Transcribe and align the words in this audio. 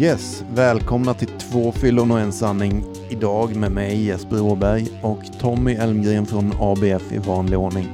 Yes, 0.00 0.44
välkomna 0.54 1.14
till 1.14 1.28
två 1.28 1.72
fyllon 1.72 2.10
och 2.10 2.20
en 2.20 2.32
sanning. 2.32 2.84
Idag 3.08 3.56
med 3.56 3.72
mig 3.72 4.04
Jesper 4.04 4.40
Åberg 4.40 4.88
och 5.02 5.20
Tommy 5.40 5.74
Elmgren 5.74 6.26
från 6.26 6.52
ABF 6.60 7.12
i 7.12 7.18
vanlig 7.18 7.58
ordning. 7.58 7.88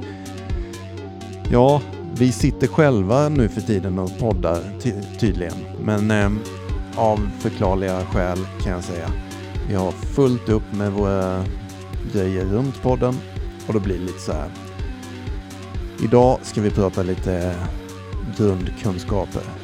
Ja, 1.51 1.81
vi 2.13 2.31
sitter 2.31 2.67
själva 2.67 3.29
nu 3.29 3.49
för 3.49 3.61
tiden 3.61 3.99
och 3.99 4.19
poddar 4.19 4.79
ty 4.81 4.93
tydligen. 5.19 5.53
Men 5.83 6.11
eh, 6.11 6.31
av 6.95 7.29
förklarliga 7.39 8.05
skäl 8.05 8.37
kan 8.63 8.71
jag 8.71 8.83
säga. 8.83 9.11
Vi 9.69 9.75
har 9.75 9.91
fullt 9.91 10.49
upp 10.49 10.73
med 10.73 10.91
våra 10.91 11.43
grejer 12.13 12.45
runt 12.45 12.81
podden 12.81 13.15
och 13.67 13.73
då 13.73 13.79
blir 13.79 13.97
det 13.97 14.05
lite 14.05 14.19
så 14.19 14.31
här. 14.31 14.49
Idag 16.03 16.39
ska 16.41 16.61
vi 16.61 16.71
prata 16.71 17.03
lite 17.03 17.55
grundkunskaper. 18.37 19.56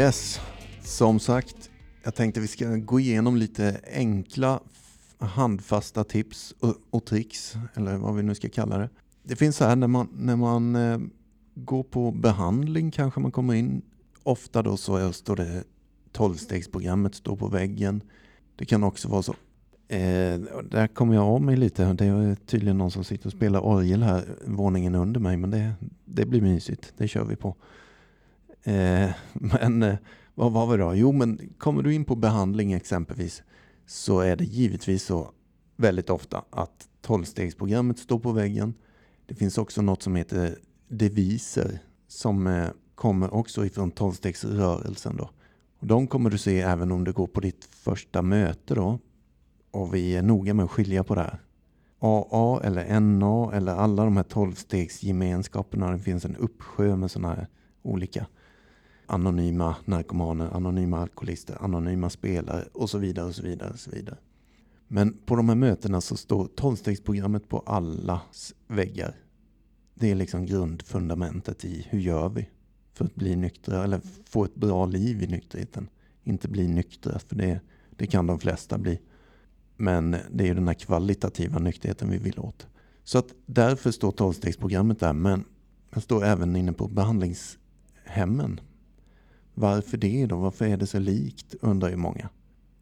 Yes, 0.00 0.40
som 0.82 1.18
sagt, 1.18 1.70
jag 2.04 2.14
tänkte 2.14 2.40
vi 2.40 2.46
ska 2.46 2.76
gå 2.76 3.00
igenom 3.00 3.36
lite 3.36 3.80
enkla 3.92 4.60
handfasta 5.18 6.04
tips 6.04 6.54
och, 6.60 6.74
och 6.90 7.04
tricks, 7.04 7.54
eller 7.74 7.96
vad 7.96 8.14
vi 8.14 8.22
nu 8.22 8.34
ska 8.34 8.48
kalla 8.48 8.78
det. 8.78 8.88
Det 9.22 9.36
finns 9.36 9.56
så 9.56 9.64
här 9.64 9.76
när 9.76 9.86
man, 9.86 10.08
när 10.12 10.36
man 10.36 10.76
eh, 10.76 10.98
går 11.54 11.82
på 11.82 12.12
behandling 12.12 12.90
kanske 12.90 13.20
man 13.20 13.32
kommer 13.32 13.54
in. 13.54 13.82
Ofta 14.22 14.62
då 14.62 14.76
så 14.76 15.12
står 15.12 15.36
det 15.36 15.64
tolvstegsprogrammet 16.12 17.14
står 17.14 17.36
på 17.36 17.48
väggen. 17.48 18.02
Det 18.56 18.64
kan 18.64 18.84
också 18.84 19.08
vara 19.08 19.22
så. 19.22 19.34
Eh, 19.88 20.40
där 20.70 20.86
kommer 20.94 21.14
jag 21.14 21.24
av 21.24 21.42
mig 21.42 21.56
lite. 21.56 21.92
Det 21.92 22.04
är 22.04 22.34
tydligen 22.34 22.78
någon 22.78 22.90
som 22.90 23.04
sitter 23.04 23.26
och 23.26 23.32
spelar 23.32 23.60
orgel 23.60 24.02
här 24.02 24.24
våningen 24.46 24.94
under 24.94 25.20
mig. 25.20 25.36
Men 25.36 25.50
det, 25.50 25.72
det 26.04 26.26
blir 26.26 26.40
mysigt. 26.40 26.92
Det 26.96 27.08
kör 27.08 27.24
vi 27.24 27.36
på. 27.36 27.56
Eh, 28.62 29.10
men 29.32 29.82
eh, 29.82 29.96
vad 30.34 30.52
var 30.52 30.66
vi 30.66 30.76
då? 30.76 30.94
Jo, 30.94 31.12
men 31.12 31.40
kommer 31.58 31.82
du 31.82 31.94
in 31.94 32.04
på 32.04 32.16
behandling 32.16 32.72
exempelvis 32.72 33.42
så 33.86 34.20
är 34.20 34.36
det 34.36 34.44
givetvis 34.44 35.04
så 35.04 35.30
väldigt 35.76 36.10
ofta 36.10 36.44
att 36.50 36.88
tolvstegsprogrammet 37.00 37.98
står 37.98 38.18
på 38.18 38.32
väggen. 38.32 38.74
Det 39.26 39.34
finns 39.34 39.58
också 39.58 39.82
något 39.82 40.02
som 40.02 40.16
heter 40.16 40.58
deviser 40.88 41.78
som 42.08 42.46
eh, 42.46 42.68
kommer 42.94 43.34
också 43.34 43.66
ifrån 43.66 43.90
tolvstegsrörelsen. 43.90 45.16
Då. 45.16 45.30
Och 45.78 45.86
de 45.86 46.06
kommer 46.06 46.30
du 46.30 46.38
se 46.38 46.60
även 46.60 46.92
om 46.92 47.04
du 47.04 47.12
går 47.12 47.26
på 47.26 47.40
ditt 47.40 47.64
första 47.70 48.22
möte. 48.22 48.74
Då. 48.74 48.98
Och 49.70 49.94
vi 49.94 50.16
är 50.16 50.22
noga 50.22 50.54
med 50.54 50.64
att 50.64 50.70
skilja 50.70 51.04
på 51.04 51.14
det 51.14 51.20
här. 51.20 51.40
AA 51.98 52.60
eller 52.64 53.00
NA 53.00 53.52
eller 53.54 53.74
alla 53.74 54.04
de 54.04 54.16
här 54.16 54.24
tolvstegsgemenskaperna. 54.24 55.92
Det 55.92 55.98
finns 55.98 56.24
en 56.24 56.36
uppsjö 56.36 56.96
med 56.96 57.10
sådana 57.10 57.34
här 57.34 57.46
olika 57.82 58.26
anonyma 59.10 59.76
narkomaner, 59.84 60.50
anonyma 60.56 60.98
alkoholister, 60.98 61.56
anonyma 61.60 62.10
spelare 62.10 62.64
och 62.72 62.90
så 62.90 62.98
vidare. 62.98 63.26
och 63.26 63.34
så 63.34 63.42
vidare 63.42 63.70
och 63.70 63.78
så 63.78 63.90
vidare. 63.90 64.18
Men 64.88 65.18
på 65.26 65.36
de 65.36 65.48
här 65.48 65.56
mötena 65.56 66.00
så 66.00 66.16
står 66.16 66.46
tolvstegsprogrammet 66.46 67.48
på 67.48 67.58
allas 67.58 68.54
väggar. 68.66 69.14
Det 69.94 70.10
är 70.10 70.14
liksom 70.14 70.46
grundfundamentet 70.46 71.64
i 71.64 71.86
hur 71.90 72.00
gör 72.00 72.28
vi 72.28 72.48
för 72.94 73.04
att 73.04 73.14
bli 73.14 73.36
nyktra 73.36 73.84
eller 73.84 74.00
få 74.24 74.44
ett 74.44 74.54
bra 74.54 74.86
liv 74.86 75.22
i 75.22 75.26
nykterheten. 75.26 75.88
Inte 76.24 76.48
bli 76.48 76.68
nyktra, 76.68 77.18
för 77.18 77.36
det, 77.36 77.60
det 77.90 78.06
kan 78.06 78.26
de 78.26 78.38
flesta 78.38 78.78
bli. 78.78 79.00
Men 79.76 80.10
det 80.10 80.44
är 80.44 80.48
ju 80.48 80.54
den 80.54 80.68
här 80.68 80.74
kvalitativa 80.74 81.58
nykterheten 81.58 82.10
vi 82.10 82.18
vill 82.18 82.38
åt. 82.38 82.66
Så 83.04 83.18
att 83.18 83.34
därför 83.46 83.90
står 83.90 84.12
tolvstegsprogrammet 84.12 85.00
där. 85.00 85.12
Men 85.12 85.44
jag 85.94 86.02
står 86.02 86.24
även 86.24 86.56
inne 86.56 86.72
på 86.72 86.88
behandlingshemmen 86.88 88.60
varför 89.54 89.96
det 89.96 90.26
då? 90.26 90.36
Varför 90.36 90.64
är 90.64 90.76
det 90.76 90.86
så 90.86 90.98
likt? 90.98 91.54
undrar 91.60 91.90
ju 91.90 91.96
många. 91.96 92.28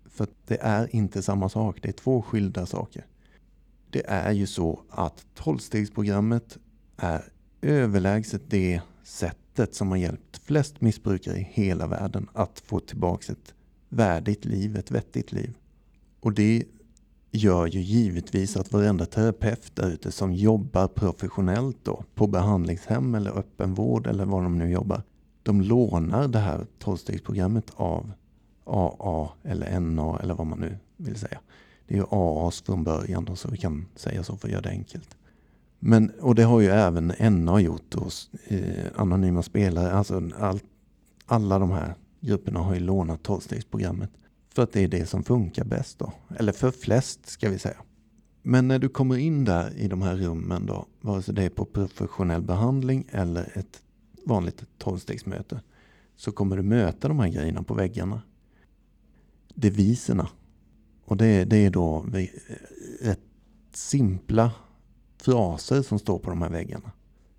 För 0.04 0.26
det 0.46 0.58
är 0.60 0.96
inte 0.96 1.22
samma 1.22 1.48
sak. 1.48 1.78
Det 1.82 1.88
är 1.88 1.92
två 1.92 2.22
skilda 2.22 2.66
saker. 2.66 3.06
Det 3.90 4.02
är 4.06 4.32
ju 4.32 4.46
så 4.46 4.80
att 4.90 5.26
tolvstegsprogrammet 5.34 6.58
är 6.96 7.24
överlägset 7.62 8.42
det 8.48 8.80
sättet 9.02 9.74
som 9.74 9.88
har 9.88 9.96
hjälpt 9.96 10.38
flest 10.38 10.80
missbrukare 10.80 11.38
i 11.38 11.48
hela 11.52 11.86
världen 11.86 12.28
att 12.32 12.62
få 12.66 12.80
tillbaka 12.80 13.32
ett 13.32 13.54
värdigt 13.88 14.44
liv, 14.44 14.76
ett 14.76 14.90
vettigt 14.90 15.32
liv. 15.32 15.54
Och 16.20 16.32
det 16.32 16.64
gör 17.30 17.66
ju 17.66 17.80
givetvis 17.80 18.56
att 18.56 18.72
varenda 18.72 19.06
terapeut 19.06 19.76
där 19.76 19.90
ute 19.90 20.12
som 20.12 20.32
jobbar 20.32 20.88
professionellt 20.88 21.78
då 21.82 22.04
på 22.14 22.26
behandlingshem 22.26 23.14
eller 23.14 23.38
öppenvård 23.38 24.06
eller 24.06 24.24
var 24.24 24.42
de 24.42 24.58
nu 24.58 24.70
jobbar 24.70 25.02
de 25.42 25.60
lånar 25.60 26.28
det 26.28 26.38
här 26.38 26.66
tolvstegsprogrammet 26.78 27.72
av 27.76 28.12
AA 28.64 29.28
eller 29.42 29.80
NA 29.80 30.18
eller 30.22 30.34
vad 30.34 30.46
man 30.46 30.58
nu 30.58 30.78
vill 30.96 31.16
säga. 31.16 31.40
Det 31.86 31.94
är 31.94 31.98
ju 31.98 32.04
AAs 32.10 32.62
från 32.62 32.84
början 32.84 33.24
då, 33.24 33.36
så 33.36 33.50
vi 33.50 33.56
kan 33.56 33.86
säga 33.96 34.22
så 34.22 34.36
för 34.36 34.48
att 34.48 34.52
göra 34.52 34.62
det 34.62 34.70
enkelt. 34.70 35.16
Men, 35.78 36.10
och 36.10 36.34
det 36.34 36.42
har 36.42 36.60
ju 36.60 36.68
även 36.68 37.12
NA 37.44 37.60
gjort 37.60 37.94
hos 37.94 38.30
eh, 38.46 38.86
anonyma 38.96 39.42
spelare. 39.42 39.92
Alltså 39.92 40.22
all, 40.38 40.60
alla 41.26 41.58
de 41.58 41.70
här 41.70 41.94
grupperna 42.20 42.60
har 42.60 42.74
ju 42.74 42.80
lånat 42.80 43.22
tolvstegsprogrammet. 43.22 44.10
För 44.54 44.62
att 44.62 44.72
det 44.72 44.80
är 44.80 44.88
det 44.88 45.06
som 45.06 45.22
funkar 45.22 45.64
bäst 45.64 45.98
då. 45.98 46.12
Eller 46.36 46.52
för 46.52 46.70
flest 46.70 47.26
ska 47.26 47.50
vi 47.50 47.58
säga. 47.58 47.76
Men 48.42 48.68
när 48.68 48.78
du 48.78 48.88
kommer 48.88 49.16
in 49.16 49.44
där 49.44 49.76
i 49.76 49.88
de 49.88 50.02
här 50.02 50.16
rummen 50.16 50.66
då, 50.66 50.86
vare 51.00 51.22
sig 51.22 51.34
det 51.34 51.42
är 51.42 51.50
på 51.50 51.64
professionell 51.64 52.42
behandling 52.42 53.04
eller 53.10 53.58
ett 53.58 53.82
vanligt 54.24 54.64
tolvstegsmöte 54.78 55.60
så 56.16 56.32
kommer 56.32 56.56
du 56.56 56.62
möta 56.62 57.08
de 57.08 57.18
här 57.18 57.28
grejerna 57.28 57.62
på 57.62 57.74
väggarna. 57.74 58.22
Deviserna. 59.54 60.28
Och 61.04 61.16
det, 61.16 61.44
det 61.44 61.56
är 61.56 61.70
då 61.70 62.06
eh, 62.14 62.26
rätt 63.00 63.20
simpla 63.72 64.52
fraser 65.16 65.82
som 65.82 65.98
står 65.98 66.18
på 66.18 66.30
de 66.30 66.42
här 66.42 66.50
väggarna. 66.50 66.92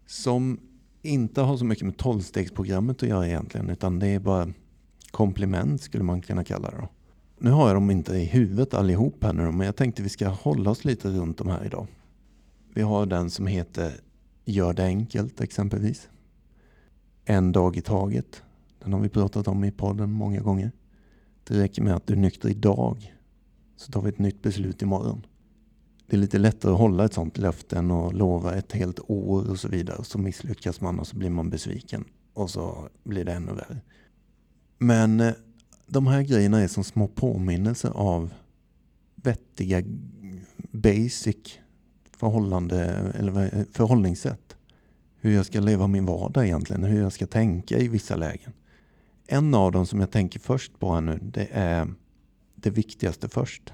Som 0.05 0.59
inte 1.01 1.41
har 1.41 1.57
så 1.57 1.65
mycket 1.65 1.85
med 1.85 1.97
tolvstegsprogrammet 1.97 3.03
att 3.03 3.09
göra 3.09 3.27
egentligen 3.27 3.69
utan 3.69 3.99
det 3.99 4.07
är 4.07 4.19
bara 4.19 4.53
komplement 5.11 5.81
skulle 5.81 6.03
man 6.03 6.21
kunna 6.21 6.43
kalla 6.43 6.71
det. 6.71 6.77
Då. 6.77 6.89
Nu 7.39 7.51
har 7.51 7.67
jag 7.67 7.75
dem 7.75 7.91
inte 7.91 8.13
i 8.13 8.25
huvudet 8.25 8.73
allihop 8.73 9.23
här 9.23 9.33
nu 9.33 9.51
men 9.51 9.65
jag 9.65 9.75
tänkte 9.75 10.03
vi 10.03 10.09
ska 10.09 10.27
hålla 10.27 10.71
oss 10.71 10.85
lite 10.85 11.09
runt 11.09 11.37
de 11.37 11.47
här 11.47 11.65
idag. 11.65 11.87
Vi 12.73 12.81
har 12.81 13.05
den 13.05 13.29
som 13.29 13.47
heter 13.47 13.93
Gör 14.45 14.73
det 14.73 14.85
enkelt 14.85 15.41
exempelvis 15.41 16.09
en 17.29 17.51
dag 17.51 17.77
i 17.77 17.81
taget. 17.81 18.43
Den 18.79 18.93
har 18.93 18.99
vi 18.99 19.09
pratat 19.09 19.47
om 19.47 19.63
i 19.63 19.71
podden 19.71 20.11
många 20.11 20.39
gånger. 20.39 20.71
Det 21.43 21.59
räcker 21.59 21.81
med 21.81 21.95
att 21.95 22.07
du 22.07 22.13
är 22.13 22.17
nykter 22.17 22.49
idag 22.49 23.13
så 23.75 23.91
tar 23.91 24.01
vi 24.01 24.09
ett 24.09 24.19
nytt 24.19 24.41
beslut 24.41 24.81
imorgon. 24.81 25.25
Det 26.07 26.15
är 26.15 26.19
lite 26.19 26.37
lättare 26.37 26.71
att 26.71 26.79
hålla 26.79 27.05
ett 27.05 27.13
sånt 27.13 27.37
löfte 27.37 27.77
än 27.77 27.91
att 27.91 28.13
lova 28.13 28.55
ett 28.55 28.71
helt 28.71 28.99
år 28.99 29.49
och 29.49 29.59
så 29.59 29.67
vidare. 29.67 30.03
Så 30.03 30.17
misslyckas 30.17 30.81
man 30.81 30.99
och 30.99 31.07
så 31.07 31.17
blir 31.17 31.29
man 31.29 31.49
besviken 31.49 32.05
och 32.33 32.49
så 32.49 32.89
blir 33.03 33.25
det 33.25 33.33
ännu 33.33 33.53
värre. 33.53 33.81
Men 34.77 35.19
eh, 35.19 35.33
de 35.87 36.07
här 36.07 36.21
grejerna 36.21 36.61
är 36.61 36.67
som 36.67 36.83
små 36.83 37.07
påminnelser 37.07 37.89
av 37.89 38.33
vettiga 39.15 39.83
basic 40.71 41.59
förhållande, 42.11 42.85
eller 43.15 43.65
förhållningssätt 43.71 44.55
hur 45.21 45.35
jag 45.35 45.45
ska 45.45 45.59
leva 45.59 45.87
min 45.87 46.05
vardag 46.05 46.45
egentligen, 46.45 46.83
hur 46.83 47.01
jag 47.01 47.13
ska 47.13 47.27
tänka 47.27 47.77
i 47.77 47.87
vissa 47.87 48.15
lägen. 48.15 48.53
En 49.27 49.53
av 49.53 49.71
dem 49.71 49.85
som 49.85 49.99
jag 49.99 50.11
tänker 50.11 50.39
först 50.39 50.79
på 50.79 50.93
här 50.93 51.01
nu, 51.01 51.19
det 51.21 51.47
är 51.51 51.93
det 52.55 52.69
viktigaste 52.69 53.29
först. 53.29 53.73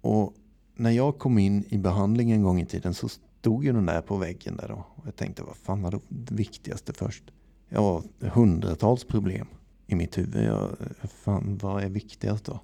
Och 0.00 0.34
när 0.76 0.90
jag 0.90 1.18
kom 1.18 1.38
in 1.38 1.64
i 1.68 1.78
behandling 1.78 2.30
en 2.30 2.42
gång 2.42 2.60
i 2.60 2.66
tiden 2.66 2.94
så 2.94 3.08
stod 3.08 3.64
ju 3.64 3.72
den 3.72 3.86
där 3.86 4.00
på 4.00 4.16
väggen 4.16 4.56
där 4.56 4.68
då. 4.68 4.86
Och 4.94 5.06
jag 5.06 5.16
tänkte, 5.16 5.42
vad 5.42 5.56
fan 5.56 5.82
var 5.82 5.90
det 5.90 6.34
viktigaste 6.34 6.92
först? 6.92 7.24
Jag 7.68 7.80
har 7.80 8.02
hundratals 8.30 9.04
problem 9.04 9.46
i 9.86 9.94
mitt 9.94 10.18
huvud. 10.18 10.44
Jag, 10.44 10.68
fan, 11.02 11.58
vad 11.62 11.84
är 11.84 11.88
viktigast 11.88 12.44
då? 12.44 12.60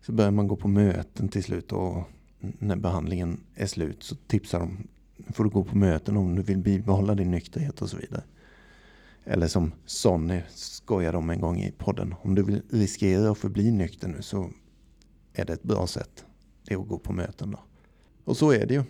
Så 0.00 0.12
börjar 0.12 0.30
man 0.30 0.48
gå 0.48 0.56
på 0.56 0.68
möten 0.68 1.28
till 1.28 1.44
slut 1.44 1.72
och 1.72 2.02
när 2.40 2.76
behandlingen 2.76 3.40
är 3.54 3.66
slut 3.66 4.02
så 4.02 4.14
tipsar 4.14 4.60
de 4.60 4.88
får 5.32 5.44
du 5.44 5.50
gå 5.50 5.64
på 5.64 5.76
möten 5.76 6.16
om 6.16 6.36
du 6.36 6.42
vill 6.42 6.58
bibehålla 6.58 7.14
din 7.14 7.30
nykterhet 7.30 7.82
och 7.82 7.90
så 7.90 7.96
vidare. 7.96 8.22
Eller 9.24 9.48
som 9.48 9.72
Sonny 9.86 10.42
skojade 10.54 11.18
om 11.18 11.30
en 11.30 11.40
gång 11.40 11.60
i 11.60 11.72
podden. 11.72 12.14
Om 12.22 12.34
du 12.34 12.42
vill 12.42 12.62
riskera 12.70 13.30
att 13.30 13.38
förbli 13.38 13.70
nykter 13.70 14.08
nu 14.08 14.22
så 14.22 14.50
är 15.32 15.44
det 15.44 15.52
ett 15.52 15.62
bra 15.62 15.86
sätt. 15.86 16.24
Det 16.64 16.74
är 16.74 16.78
att 16.78 16.88
gå 16.88 16.98
på 16.98 17.12
möten 17.12 17.50
då. 17.50 17.58
Och 18.24 18.36
så 18.36 18.52
är 18.52 18.66
det 18.66 18.74
ju. 18.74 18.84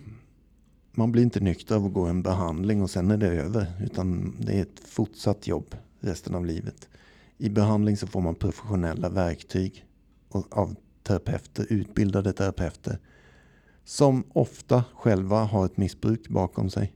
Man 0.91 1.11
blir 1.11 1.23
inte 1.23 1.39
nykter 1.39 1.75
av 1.75 1.85
att 1.85 1.93
gå 1.93 2.05
en 2.05 2.21
behandling 2.21 2.81
och 2.81 2.89
sen 2.89 3.11
är 3.11 3.17
det 3.17 3.27
över. 3.27 3.67
Utan 3.83 4.35
det 4.39 4.53
är 4.53 4.61
ett 4.61 4.79
fortsatt 4.85 5.47
jobb 5.47 5.75
resten 5.99 6.35
av 6.35 6.45
livet. 6.45 6.89
I 7.37 7.49
behandling 7.49 7.97
så 7.97 8.07
får 8.07 8.21
man 8.21 8.35
professionella 8.35 9.09
verktyg 9.09 9.85
av 10.29 10.75
terapeuter, 11.03 11.65
utbildade 11.69 12.33
terapeuter 12.33 12.99
som 13.85 14.23
ofta 14.33 14.83
själva 14.93 15.43
har 15.43 15.65
ett 15.65 15.77
missbruk 15.77 16.29
bakom 16.29 16.69
sig. 16.69 16.93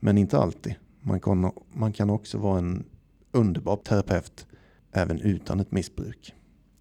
Men 0.00 0.18
inte 0.18 0.38
alltid. 0.38 0.74
Man 1.00 1.20
kan, 1.20 1.52
man 1.72 1.92
kan 1.92 2.10
också 2.10 2.38
vara 2.38 2.58
en 2.58 2.84
underbar 3.32 3.76
terapeut 3.76 4.46
även 4.92 5.20
utan 5.20 5.60
ett 5.60 5.72
missbruk. 5.72 6.34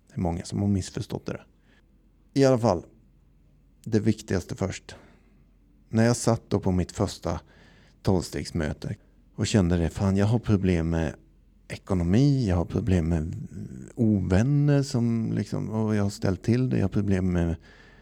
Det 0.07 0.13
är 0.15 0.19
många 0.19 0.45
som 0.45 0.61
har 0.61 0.67
missförstått 0.67 1.25
det 1.25 1.31
där. 1.31 1.45
I 2.33 2.45
alla 2.45 2.57
fall, 2.57 2.85
det 3.83 3.99
viktigaste 3.99 4.55
först. 4.55 4.95
När 5.89 6.05
jag 6.05 6.15
satt 6.15 6.49
då 6.49 6.59
på 6.59 6.71
mitt 6.71 6.91
första 6.91 7.39
tolvstegsmöte 8.01 8.95
och 9.35 9.47
kände 9.47 9.77
det, 9.77 9.89
fan 9.89 10.17
jag 10.17 10.25
har 10.25 10.39
problem 10.39 10.89
med 10.89 11.15
ekonomi, 11.67 12.47
jag 12.49 12.55
har 12.55 12.65
problem 12.65 13.09
med 13.09 13.35
ovänner 13.95 14.83
som 14.83 15.31
liksom, 15.33 15.69
och 15.69 15.95
jag 15.95 16.03
har 16.03 16.09
ställt 16.09 16.43
till 16.43 16.69
det, 16.69 16.77
jag 16.77 16.83
har 16.83 16.89
problem 16.89 17.31
med 17.31 17.55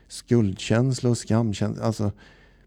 skuldkänsla 0.08 1.10
och 1.10 1.18
skamkänsla. 1.18 1.84
Alltså 1.84 2.12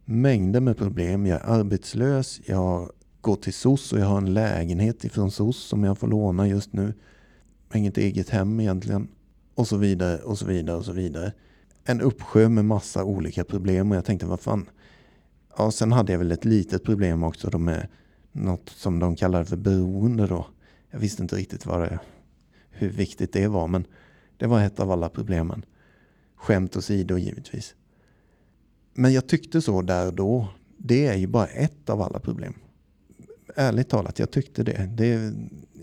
mängder 0.04 0.60
med 0.60 0.76
problem. 0.76 1.26
Jag 1.26 1.40
är 1.40 1.44
arbetslös, 1.44 2.40
jag 2.46 2.90
går 3.20 3.36
till 3.36 3.54
SOS 3.54 3.92
och 3.92 3.98
jag 3.98 4.06
har 4.06 4.18
en 4.18 4.34
lägenhet 4.34 5.04
ifrån 5.04 5.30
SOS 5.30 5.56
som 5.56 5.84
jag 5.84 5.98
får 5.98 6.08
låna 6.08 6.48
just 6.48 6.72
nu. 6.72 6.82
Jag 6.82 7.74
har 7.74 7.78
inget 7.78 7.98
eget 7.98 8.30
hem 8.30 8.60
egentligen. 8.60 9.08
Och 9.54 9.68
så 9.68 9.76
vidare 9.76 10.18
och 10.18 10.38
så 10.38 10.46
vidare 10.46 10.76
och 10.76 10.84
så 10.84 10.92
vidare. 10.92 11.32
En 11.84 12.00
uppsjö 12.00 12.48
med 12.48 12.64
massa 12.64 13.04
olika 13.04 13.44
problem 13.44 13.90
och 13.90 13.96
jag 13.96 14.04
tänkte 14.04 14.26
vad 14.26 14.40
fan. 14.40 14.68
Ja, 15.58 15.70
sen 15.70 15.92
hade 15.92 16.12
jag 16.12 16.18
väl 16.18 16.32
ett 16.32 16.44
litet 16.44 16.84
problem 16.84 17.22
också 17.22 17.50
då 17.50 17.58
med 17.58 17.88
något 18.32 18.68
som 18.68 18.98
de 18.98 19.16
kallar 19.16 19.44
för 19.44 19.56
beroende 19.56 20.26
då. 20.26 20.46
Jag 20.90 20.98
visste 20.98 21.22
inte 21.22 21.36
riktigt 21.36 21.66
vad 21.66 21.80
det, 21.80 21.98
hur 22.70 22.88
viktigt 22.88 23.32
det 23.32 23.48
var 23.48 23.68
men 23.68 23.84
det 24.36 24.46
var 24.46 24.62
ett 24.62 24.80
av 24.80 24.90
alla 24.90 25.08
problemen. 25.08 25.64
Skämt 26.38 26.76
åsido 26.76 27.18
givetvis. 27.18 27.74
Men 28.94 29.12
jag 29.12 29.26
tyckte 29.26 29.62
så 29.62 29.82
där 29.82 30.06
och 30.06 30.14
då. 30.14 30.48
Det 30.76 31.06
är 31.06 31.16
ju 31.16 31.26
bara 31.26 31.46
ett 31.46 31.90
av 31.90 32.02
alla 32.02 32.18
problem. 32.20 32.54
Ärligt 33.56 33.88
talat, 33.88 34.18
jag 34.18 34.30
tyckte 34.30 34.62
det. 34.62 34.90
det 34.96 35.34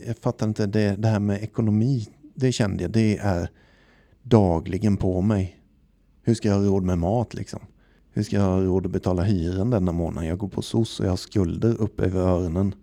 jag 0.07 0.17
fattar 0.17 0.47
inte, 0.47 0.65
det, 0.65 0.95
det 0.95 1.07
här 1.07 1.19
med 1.19 1.43
ekonomi, 1.43 2.07
det 2.35 2.51
kände 2.51 2.83
jag, 2.83 2.91
det 2.91 3.17
är 3.17 3.49
dagligen 4.21 4.97
på 4.97 5.21
mig. 5.21 5.59
Hur 6.21 6.33
ska 6.33 6.47
jag 6.47 6.55
ha 6.55 6.65
råd 6.65 6.83
med 6.83 6.97
mat 6.97 7.33
liksom? 7.33 7.59
Hur 8.11 8.23
ska 8.23 8.35
jag 8.35 8.43
ha 8.43 8.61
råd 8.61 8.85
att 8.85 8.91
betala 8.91 9.23
hyran 9.23 9.69
denna 9.69 9.91
månad? 9.91 10.25
Jag 10.25 10.37
går 10.37 10.47
på 10.47 10.61
SOS 10.61 10.99
och 10.99 11.05
jag 11.05 11.11
har 11.11 11.17
skulder 11.17 11.81
upp 11.81 11.99
över 11.99 12.19
öronen. 12.19 12.75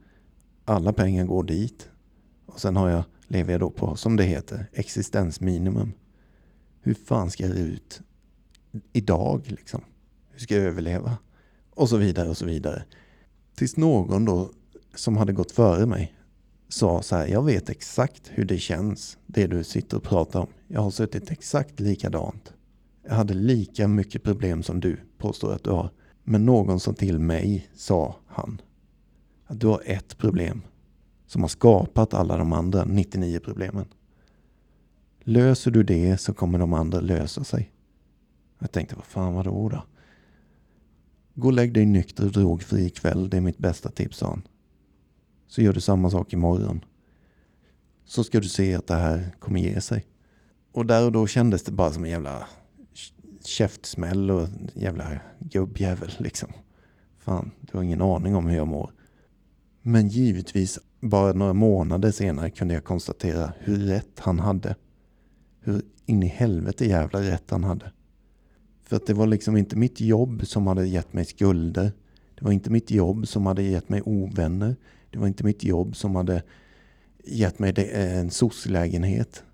Alla 0.64 0.92
pengar 0.92 1.24
går 1.24 1.44
dit. 1.44 1.88
Och 2.46 2.60
sen 2.60 2.76
har 2.76 2.88
jag, 2.88 3.04
lever 3.26 3.52
jag 3.52 3.60
då 3.60 3.70
på, 3.70 3.96
som 3.96 4.16
det 4.16 4.24
heter, 4.24 4.66
existensminimum. 4.72 5.92
Hur 6.82 6.94
fan 6.94 7.30
ska 7.30 7.46
jag 7.46 7.56
ut 7.56 8.00
idag 8.92 9.42
liksom? 9.46 9.80
Hur 10.30 10.38
ska 10.38 10.54
jag 10.54 10.64
överleva? 10.64 11.18
Och 11.70 11.88
så 11.88 11.96
vidare 11.96 12.28
och 12.28 12.36
så 12.36 12.46
vidare. 12.46 12.84
Tills 13.54 13.76
någon 13.76 14.24
då 14.24 14.50
som 14.94 15.16
hade 15.16 15.32
gått 15.32 15.52
före 15.52 15.86
mig 15.86 16.14
sa 16.68 17.02
så 17.02 17.16
här, 17.16 17.26
jag 17.26 17.42
vet 17.42 17.70
exakt 17.70 18.30
hur 18.34 18.44
det 18.44 18.58
känns, 18.58 19.18
det 19.26 19.46
du 19.46 19.64
sitter 19.64 19.96
och 19.96 20.02
pratar 20.02 20.40
om. 20.40 20.46
Jag 20.68 20.80
har 20.80 20.90
suttit 20.90 21.30
exakt 21.30 21.80
likadant. 21.80 22.52
Jag 23.04 23.14
hade 23.14 23.34
lika 23.34 23.88
mycket 23.88 24.22
problem 24.22 24.62
som 24.62 24.80
du 24.80 24.96
påstår 25.18 25.52
att 25.52 25.64
du 25.64 25.70
har. 25.70 25.90
Men 26.24 26.46
någon 26.46 26.80
som 26.80 26.94
till 26.94 27.18
mig 27.18 27.68
sa 27.74 28.16
han 28.26 28.60
att 29.46 29.60
du 29.60 29.66
har 29.66 29.82
ett 29.86 30.18
problem 30.18 30.62
som 31.26 31.42
har 31.42 31.48
skapat 31.48 32.14
alla 32.14 32.36
de 32.36 32.52
andra 32.52 32.84
99 32.84 33.40
problemen. 33.44 33.86
Löser 35.24 35.70
du 35.70 35.82
det 35.82 36.20
så 36.20 36.34
kommer 36.34 36.58
de 36.58 36.72
andra 36.72 37.00
lösa 37.00 37.44
sig. 37.44 37.72
Jag 38.58 38.72
tänkte, 38.72 38.96
vad 38.96 39.04
fan 39.04 39.34
var 39.34 39.44
det 39.44 39.50
då? 39.50 39.84
Gå 41.34 41.46
och 41.46 41.52
lägg 41.52 41.74
dig 41.74 41.86
nykter 41.86 42.24
och 42.24 42.32
drogfri 42.32 42.86
ikväll. 42.86 43.30
Det 43.30 43.36
är 43.36 43.40
mitt 43.40 43.58
bästa 43.58 43.90
tips, 43.90 44.16
sa 44.16 44.28
han. 44.28 44.42
Så 45.46 45.62
gör 45.62 45.72
du 45.72 45.80
samma 45.80 46.10
sak 46.10 46.32
imorgon. 46.32 46.84
Så 48.04 48.24
ska 48.24 48.40
du 48.40 48.48
se 48.48 48.74
att 48.74 48.86
det 48.86 48.94
här 48.94 49.36
kommer 49.38 49.60
ge 49.60 49.80
sig. 49.80 50.06
Och 50.72 50.86
där 50.86 51.04
och 51.04 51.12
då 51.12 51.26
kändes 51.26 51.62
det 51.62 51.72
bara 51.72 51.92
som 51.92 52.04
en 52.04 52.10
jävla 52.10 52.48
käftsmäll 53.44 54.30
och 54.30 54.42
en 54.42 54.70
jävla 54.74 55.20
gubbjävel 55.38 56.12
liksom. 56.18 56.48
Fan, 57.18 57.50
du 57.60 57.76
har 57.76 57.84
ingen 57.84 58.02
aning 58.02 58.36
om 58.36 58.46
hur 58.46 58.56
jag 58.56 58.68
mår. 58.68 58.92
Men 59.82 60.08
givetvis, 60.08 60.78
bara 61.00 61.32
några 61.32 61.52
månader 61.52 62.10
senare 62.10 62.50
kunde 62.50 62.74
jag 62.74 62.84
konstatera 62.84 63.52
hur 63.58 63.76
rätt 63.76 64.18
han 64.18 64.38
hade. 64.38 64.76
Hur 65.62 65.82
in 66.06 66.22
i 66.22 66.26
helvete 66.26 66.86
jävla 66.86 67.20
rätt 67.20 67.50
han 67.50 67.64
hade. 67.64 67.92
För 68.82 68.96
att 68.96 69.06
det 69.06 69.14
var 69.14 69.26
liksom 69.26 69.56
inte 69.56 69.76
mitt 69.76 70.00
jobb 70.00 70.46
som 70.46 70.66
hade 70.66 70.86
gett 70.86 71.12
mig 71.12 71.24
skulder. 71.24 71.92
Det 72.34 72.44
var 72.44 72.52
inte 72.52 72.70
mitt 72.70 72.90
jobb 72.90 73.28
som 73.28 73.46
hade 73.46 73.62
gett 73.62 73.88
mig 73.88 74.02
ovänner. 74.04 74.76
Det 75.10 75.18
var 75.18 75.26
inte 75.26 75.44
mitt 75.44 75.64
jobb 75.64 75.96
som 75.96 76.16
hade 76.16 76.42
gett 77.24 77.58
mig 77.58 77.74
eh, 77.76 78.18
en 78.18 78.30
SOS-lägenhet. 78.30 79.44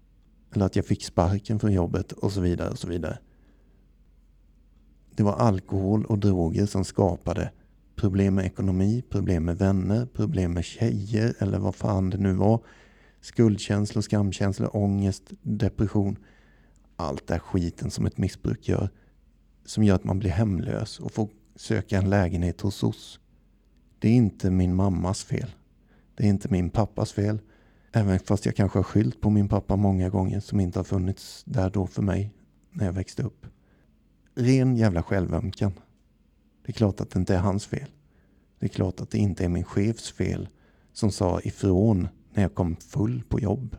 Eller 0.54 0.66
att 0.66 0.76
jag 0.76 0.84
fick 0.84 1.04
sparken 1.04 1.60
från 1.60 1.72
jobbet 1.72 2.12
och 2.12 2.32
så 2.32 2.40
vidare 2.40 2.70
och 2.70 2.78
så 2.78 2.88
vidare. 2.88 3.18
Det 5.16 5.22
var 5.22 5.32
alkohol 5.32 6.04
och 6.04 6.18
droger 6.18 6.66
som 6.66 6.84
skapade 6.84 7.50
problem 7.96 8.34
med 8.34 8.46
ekonomi, 8.46 9.02
problem 9.10 9.44
med 9.44 9.58
vänner, 9.58 10.06
problem 10.06 10.52
med 10.52 10.64
tjejer 10.64 11.34
eller 11.38 11.58
vad 11.58 11.74
fan 11.74 12.10
det 12.10 12.18
nu 12.18 12.32
var. 12.32 12.60
Skuldkänslor, 13.20 14.02
skamkänslor, 14.02 14.76
ångest, 14.76 15.22
depression. 15.42 16.16
Allt 16.96 17.26
det 17.26 17.38
skiten 17.38 17.90
som 17.90 18.06
ett 18.06 18.18
missbruk 18.18 18.68
gör 18.68 18.90
som 19.68 19.84
gör 19.84 19.94
att 19.94 20.04
man 20.04 20.18
blir 20.18 20.30
hemlös 20.30 21.00
och 21.00 21.12
får 21.12 21.28
söka 21.56 21.98
en 21.98 22.10
lägenhet 22.10 22.60
hos 22.60 22.82
oss. 22.82 23.20
Det 23.98 24.08
är 24.08 24.12
inte 24.12 24.50
min 24.50 24.74
mammas 24.74 25.24
fel. 25.24 25.50
Det 26.14 26.24
är 26.24 26.28
inte 26.28 26.48
min 26.50 26.70
pappas 26.70 27.12
fel. 27.12 27.38
Även 27.92 28.18
fast 28.18 28.46
jag 28.46 28.56
kanske 28.56 28.78
har 28.78 28.84
skyllt 28.84 29.20
på 29.20 29.30
min 29.30 29.48
pappa 29.48 29.76
många 29.76 30.08
gånger 30.08 30.40
som 30.40 30.60
inte 30.60 30.78
har 30.78 30.84
funnits 30.84 31.44
där 31.46 31.70
då 31.70 31.86
för 31.86 32.02
mig 32.02 32.34
när 32.70 32.86
jag 32.86 32.92
växte 32.92 33.22
upp. 33.22 33.46
Ren 34.34 34.76
jävla 34.76 35.02
självömkan. 35.02 35.72
Det 36.66 36.70
är 36.70 36.74
klart 36.74 37.00
att 37.00 37.10
det 37.10 37.18
inte 37.18 37.34
är 37.34 37.38
hans 37.40 37.66
fel. 37.66 37.90
Det 38.58 38.66
är 38.66 38.70
klart 38.70 39.00
att 39.00 39.10
det 39.10 39.18
inte 39.18 39.44
är 39.44 39.48
min 39.48 39.64
chefs 39.64 40.12
fel 40.12 40.48
som 40.92 41.10
sa 41.10 41.40
ifrån 41.40 42.08
när 42.38 42.42
jag 42.42 42.54
kom 42.54 42.76
full 42.76 43.22
på 43.28 43.40
jobb. 43.40 43.76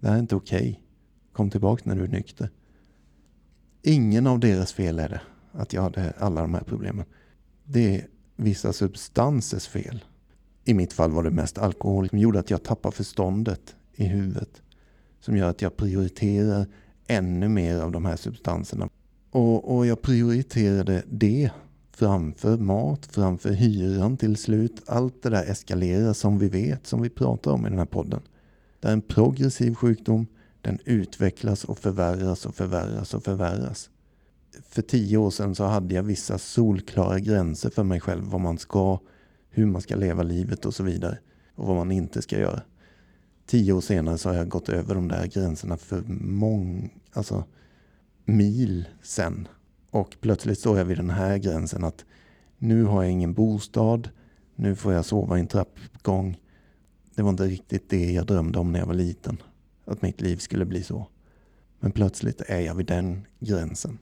Det 0.00 0.08
här 0.08 0.14
är 0.14 0.20
inte 0.20 0.36
okej. 0.36 0.70
Okay. 0.70 0.76
Kom 1.32 1.50
tillbaka 1.50 1.82
när 1.84 1.96
du 1.96 2.04
är 2.04 2.08
nykter. 2.08 2.50
Ingen 3.82 4.26
av 4.26 4.40
deras 4.40 4.72
fel 4.72 4.98
är 4.98 5.08
det 5.08 5.20
att 5.52 5.72
jag 5.72 5.82
hade 5.82 6.12
alla 6.18 6.40
de 6.40 6.54
här 6.54 6.62
problemen. 6.62 7.04
Det 7.64 7.96
är 7.96 8.06
vissa 8.36 8.72
substansers 8.72 9.66
fel. 9.68 10.04
I 10.64 10.74
mitt 10.74 10.92
fall 10.92 11.10
var 11.10 11.22
det 11.22 11.30
mest 11.30 11.58
alkohol 11.58 12.08
som 12.08 12.18
gjorde 12.18 12.38
att 12.38 12.50
jag 12.50 12.62
tappade 12.62 12.96
förståndet 12.96 13.76
i 13.94 14.04
huvudet. 14.04 14.62
Som 15.20 15.36
gör 15.36 15.50
att 15.50 15.62
jag 15.62 15.76
prioriterar 15.76 16.66
ännu 17.06 17.48
mer 17.48 17.78
av 17.80 17.92
de 17.92 18.04
här 18.04 18.16
substanserna. 18.16 18.88
Och, 19.30 19.76
och 19.76 19.86
jag 19.86 20.02
prioriterade 20.02 21.02
det 21.10 21.50
framför 21.96 22.56
mat, 22.56 23.06
framför 23.06 23.50
hyran 23.50 24.16
till 24.16 24.36
slut. 24.36 24.82
Allt 24.86 25.22
det 25.22 25.30
där 25.30 25.44
eskalerar 25.44 26.12
som 26.12 26.38
vi 26.38 26.48
vet, 26.48 26.86
som 26.86 27.02
vi 27.02 27.10
pratar 27.10 27.50
om 27.50 27.66
i 27.66 27.68
den 27.68 27.78
här 27.78 27.86
podden. 27.86 28.20
Det 28.80 28.88
är 28.88 28.92
en 28.92 29.02
progressiv 29.02 29.74
sjukdom 29.74 30.26
den 30.60 30.78
utvecklas 30.84 31.64
och 31.64 31.78
förvärras 31.78 32.46
och 32.46 32.54
förvärras 32.54 33.14
och 33.14 33.24
förvärras. 33.24 33.90
För 34.68 34.82
tio 34.82 35.16
år 35.16 35.30
sedan 35.30 35.54
så 35.54 35.64
hade 35.64 35.94
jag 35.94 36.02
vissa 36.02 36.38
solklara 36.38 37.18
gränser 37.18 37.70
för 37.70 37.84
mig 37.84 38.00
själv. 38.00 38.24
Vad 38.24 38.40
man 38.40 38.58
ska, 38.58 39.00
hur 39.50 39.66
man 39.66 39.82
ska 39.82 39.96
leva 39.96 40.22
livet 40.22 40.66
och 40.66 40.74
så 40.74 40.82
vidare. 40.82 41.18
Och 41.54 41.66
vad 41.66 41.76
man 41.76 41.92
inte 41.92 42.22
ska 42.22 42.38
göra. 42.38 42.62
Tio 43.46 43.72
år 43.72 43.80
senare 43.80 44.18
så 44.18 44.28
har 44.28 44.36
jag 44.36 44.48
gått 44.48 44.68
över 44.68 44.94
de 44.94 45.08
där 45.08 45.26
gränserna 45.26 45.76
för 45.76 46.02
många 46.20 46.88
alltså 47.12 47.44
mil 48.24 48.88
sen. 49.02 49.48
Och 49.96 50.16
plötsligt 50.20 50.58
står 50.58 50.78
jag 50.78 50.84
vid 50.84 50.96
den 50.96 51.10
här 51.10 51.38
gränsen 51.38 51.84
att 51.84 52.04
nu 52.58 52.84
har 52.84 53.02
jag 53.02 53.12
ingen 53.12 53.34
bostad. 53.34 54.08
Nu 54.56 54.74
får 54.74 54.92
jag 54.92 55.04
sova 55.04 55.36
i 55.36 55.40
en 55.40 55.46
trappgång. 55.46 56.36
Det 57.14 57.22
var 57.22 57.30
inte 57.30 57.46
riktigt 57.46 57.90
det 57.90 58.12
jag 58.12 58.26
drömde 58.26 58.58
om 58.58 58.72
när 58.72 58.78
jag 58.78 58.86
var 58.86 58.94
liten 58.94 59.42
att 59.84 60.02
mitt 60.02 60.20
liv 60.20 60.36
skulle 60.36 60.64
bli 60.64 60.82
så. 60.82 61.06
Men 61.80 61.92
plötsligt 61.92 62.40
är 62.40 62.60
jag 62.60 62.74
vid 62.74 62.86
den 62.86 63.26
gränsen. 63.40 63.98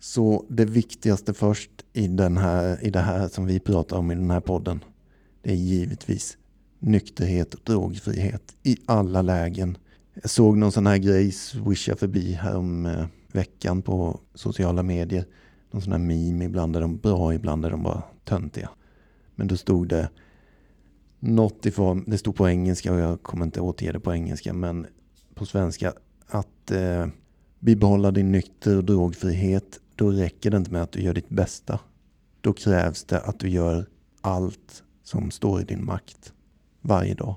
Så 0.00 0.44
det 0.48 0.64
viktigaste 0.64 1.34
först 1.34 1.70
i, 1.92 2.08
den 2.08 2.36
här, 2.36 2.84
i 2.84 2.90
det 2.90 3.00
här 3.00 3.28
som 3.28 3.46
vi 3.46 3.60
pratar 3.60 3.96
om 3.96 4.10
i 4.10 4.14
den 4.14 4.30
här 4.30 4.40
podden, 4.40 4.84
det 5.42 5.50
är 5.50 5.56
givetvis 5.56 6.38
nykterhet 6.78 7.54
och 7.54 7.60
drogfrihet 7.64 8.56
i 8.62 8.76
alla 8.86 9.22
lägen. 9.22 9.78
Jag 10.14 10.30
såg 10.30 10.56
någon 10.56 10.72
sån 10.72 10.86
här 10.86 10.98
grej 10.98 11.32
swisha 11.32 11.96
förbi 11.96 12.32
här 12.32 12.56
om 12.56 12.86
eh, 12.86 13.06
veckan 13.32 13.82
på 13.82 14.20
sociala 14.34 14.82
medier. 14.82 15.24
Någon 15.70 15.82
sån 15.82 15.92
här 15.92 15.98
meme, 15.98 16.44
ibland 16.44 16.76
är 16.76 16.80
de 16.80 16.96
bra, 16.96 17.34
ibland 17.34 17.64
är 17.64 17.70
de 17.70 17.82
bara 17.82 18.02
töntiga. 18.24 18.70
Men 19.34 19.46
då 19.46 19.56
stod 19.56 19.88
det 19.88 20.10
något 21.18 21.66
i 21.66 21.70
form, 21.70 22.04
det 22.06 22.18
stod 22.18 22.36
på 22.36 22.48
engelska 22.48 22.92
och 22.92 23.00
jag 23.00 23.22
kommer 23.22 23.44
inte 23.44 23.60
återge 23.60 23.92
det 23.92 24.00
på 24.00 24.14
engelska, 24.14 24.52
men 24.52 24.86
på 25.34 25.46
svenska, 25.46 25.92
att 26.26 26.70
eh, 26.70 27.06
bibehålla 27.58 28.10
din 28.10 28.32
nykter 28.32 28.76
och 28.76 28.84
drogfrihet, 28.84 29.80
då 29.94 30.10
räcker 30.10 30.50
det 30.50 30.56
inte 30.56 30.72
med 30.72 30.82
att 30.82 30.92
du 30.92 31.02
gör 31.02 31.14
ditt 31.14 31.28
bästa. 31.28 31.80
Då 32.40 32.52
krävs 32.52 33.04
det 33.04 33.20
att 33.20 33.38
du 33.38 33.48
gör 33.48 33.86
allt 34.20 34.82
som 35.02 35.30
står 35.30 35.60
i 35.60 35.64
din 35.64 35.84
makt 35.84 36.32
varje 36.80 37.14
dag. 37.14 37.36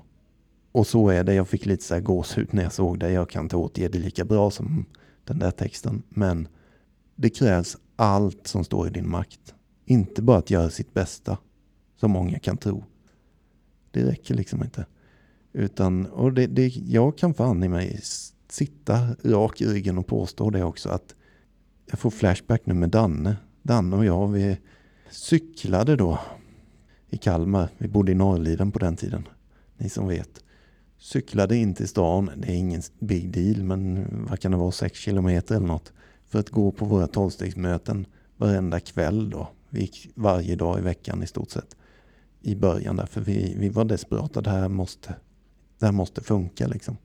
Och 0.72 0.86
så 0.86 1.08
är 1.08 1.24
det. 1.24 1.34
Jag 1.34 1.48
fick 1.48 1.66
lite 1.66 1.84
så 1.84 1.94
här 1.94 2.00
gåshud 2.00 2.48
när 2.50 2.62
jag 2.62 2.72
såg 2.72 2.98
det. 2.98 3.10
Jag 3.10 3.30
kan 3.30 3.44
inte 3.44 3.56
återge 3.56 3.88
det 3.88 3.98
lika 3.98 4.24
bra 4.24 4.50
som 4.50 4.86
den 5.24 5.38
där 5.38 5.50
texten. 5.50 6.02
Men 6.08 6.48
det 7.16 7.30
krävs 7.30 7.76
allt 7.96 8.46
som 8.46 8.64
står 8.64 8.86
i 8.86 8.90
din 8.90 9.10
makt. 9.10 9.54
Inte 9.84 10.22
bara 10.22 10.38
att 10.38 10.50
göra 10.50 10.70
sitt 10.70 10.94
bästa, 10.94 11.38
som 11.96 12.10
många 12.10 12.38
kan 12.38 12.56
tro. 12.56 12.84
Det 13.90 14.04
räcker 14.04 14.34
liksom 14.34 14.62
inte. 14.62 14.86
Utan, 15.52 16.06
och 16.06 16.32
det, 16.32 16.46
det, 16.46 16.68
jag 16.68 17.18
kan 17.18 17.34
fan 17.34 17.62
i 17.62 17.68
mig 17.68 18.00
sitta 18.48 19.16
rak 19.24 19.60
i 19.60 19.66
ryggen 19.66 19.98
och 19.98 20.06
påstå 20.06 20.50
det 20.50 20.64
också 20.64 20.88
att 20.88 21.14
jag 21.86 21.98
får 21.98 22.10
flashback 22.10 22.66
nu 22.66 22.74
med 22.74 22.90
Danne. 22.90 23.36
Danne 23.62 23.96
och 23.96 24.04
jag, 24.04 24.28
vi 24.28 24.58
cyklade 25.10 25.96
då 25.96 26.18
i 27.08 27.16
Kalmar. 27.16 27.68
Vi 27.78 27.88
bodde 27.88 28.12
i 28.12 28.14
Norrliden 28.14 28.72
på 28.72 28.78
den 28.78 28.96
tiden. 28.96 29.28
Ni 29.76 29.88
som 29.88 30.08
vet. 30.08 30.44
Cyklade 31.02 31.56
in 31.56 31.74
till 31.74 31.88
stan. 31.88 32.30
Det 32.36 32.48
är 32.48 32.54
ingen 32.54 32.82
big 32.98 33.30
deal, 33.30 33.64
men 33.64 34.06
vad 34.30 34.40
kan 34.40 34.50
det 34.50 34.56
vara, 34.56 34.72
sex 34.72 34.98
kilometer 34.98 35.56
eller 35.56 35.66
något. 35.66 35.92
För 36.28 36.38
att 36.38 36.50
gå 36.50 36.72
på 36.72 36.84
våra 36.84 37.06
tolvstegsmöten 37.06 38.06
varenda 38.36 38.80
kväll 38.80 39.30
då. 39.30 39.48
Vi 39.70 39.80
gick 39.80 40.10
varje 40.14 40.56
dag 40.56 40.78
i 40.78 40.82
veckan 40.82 41.22
i 41.22 41.26
stort 41.26 41.50
sett. 41.50 41.76
I 42.40 42.54
början 42.54 42.96
där, 42.96 43.06
för 43.06 43.20
vi, 43.20 43.54
vi 43.58 43.68
var 43.68 43.84
desperata. 43.84 44.40
Det 44.40 44.50
här 44.50 44.68
måste, 44.68 45.14
det 45.78 45.86
här 45.86 45.92
måste 45.92 46.20
funka 46.20 46.66
liksom. 46.66 46.96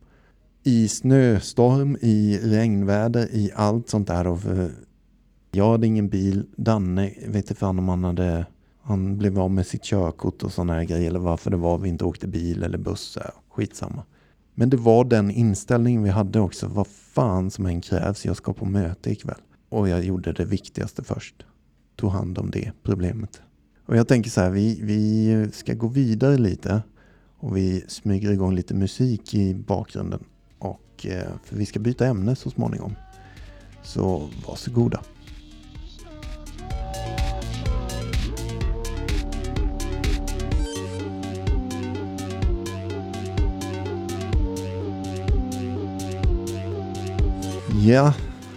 I 0.64 0.88
snöstorm, 0.88 1.98
i 2.02 2.40
regnväder, 2.44 3.28
i 3.32 3.52
allt 3.56 3.90
sånt 3.90 4.08
där. 4.08 4.28
Och 4.28 4.46
eh, 4.46 4.70
jag 5.52 5.72
hade 5.72 5.88
ingen 5.88 6.10
bil. 6.10 6.46
Danne, 6.58 7.14
vet 7.28 7.36
inte 7.36 7.56
fan 7.56 7.80
om 7.80 7.90
han 7.90 8.04
hade 8.04 8.46
han 8.82 9.18
blev 9.18 9.40
av 9.40 9.52
med 9.52 9.68
sitt 9.68 9.84
körkort 9.84 10.44
och 10.44 10.52
sådana 10.52 10.74
här 10.74 10.84
grejer. 10.84 11.08
Eller 11.08 11.20
varför 11.20 11.52
det 11.52 11.58
var 11.58 11.78
vi 11.78 11.90
inte 11.90 12.06
åkte 12.06 12.28
bil 12.28 12.64
eller 12.64 12.78
buss. 12.78 13.18
Skitsamma. 13.58 14.04
Men 14.54 14.70
det 14.70 14.78
var 14.78 15.06
den 15.06 15.32
inställningen 15.32 16.04
vi 16.04 16.10
hade 16.10 16.40
också. 16.40 16.68
Vad 16.68 16.88
fan 16.88 17.52
som 17.52 17.66
än 17.66 17.82
krävs. 17.82 18.26
Jag 18.26 18.36
ska 18.36 18.54
på 18.54 18.66
möte 18.66 19.12
ikväll. 19.12 19.42
Och 19.70 19.90
jag 19.90 20.04
gjorde 20.04 20.34
det 20.34 20.46
viktigaste 20.46 21.04
först. 21.04 21.46
Tog 21.96 22.12
hand 22.12 22.38
om 22.38 22.52
det 22.52 22.72
problemet. 22.84 23.42
Och 23.86 23.98
jag 23.98 24.08
tänker 24.08 24.30
så 24.30 24.42
här. 24.42 24.50
Vi, 24.50 24.80
vi 24.82 25.50
ska 25.54 25.74
gå 25.74 25.88
vidare 25.88 26.38
lite. 26.38 26.82
Och 27.38 27.58
vi 27.58 27.84
smyger 27.88 28.32
igång 28.32 28.56
lite 28.56 28.74
musik 28.74 29.34
i 29.34 29.54
bakgrunden. 29.54 30.24
Och, 30.60 31.06
eh, 31.06 31.32
för 31.44 31.56
vi 31.56 31.66
ska 31.66 31.80
byta 31.80 32.08
ämne 32.08 32.36
så 32.36 32.50
småningom. 32.50 32.96
Så 33.84 34.30
varsågoda. 34.48 35.02
Ja, 47.86 48.14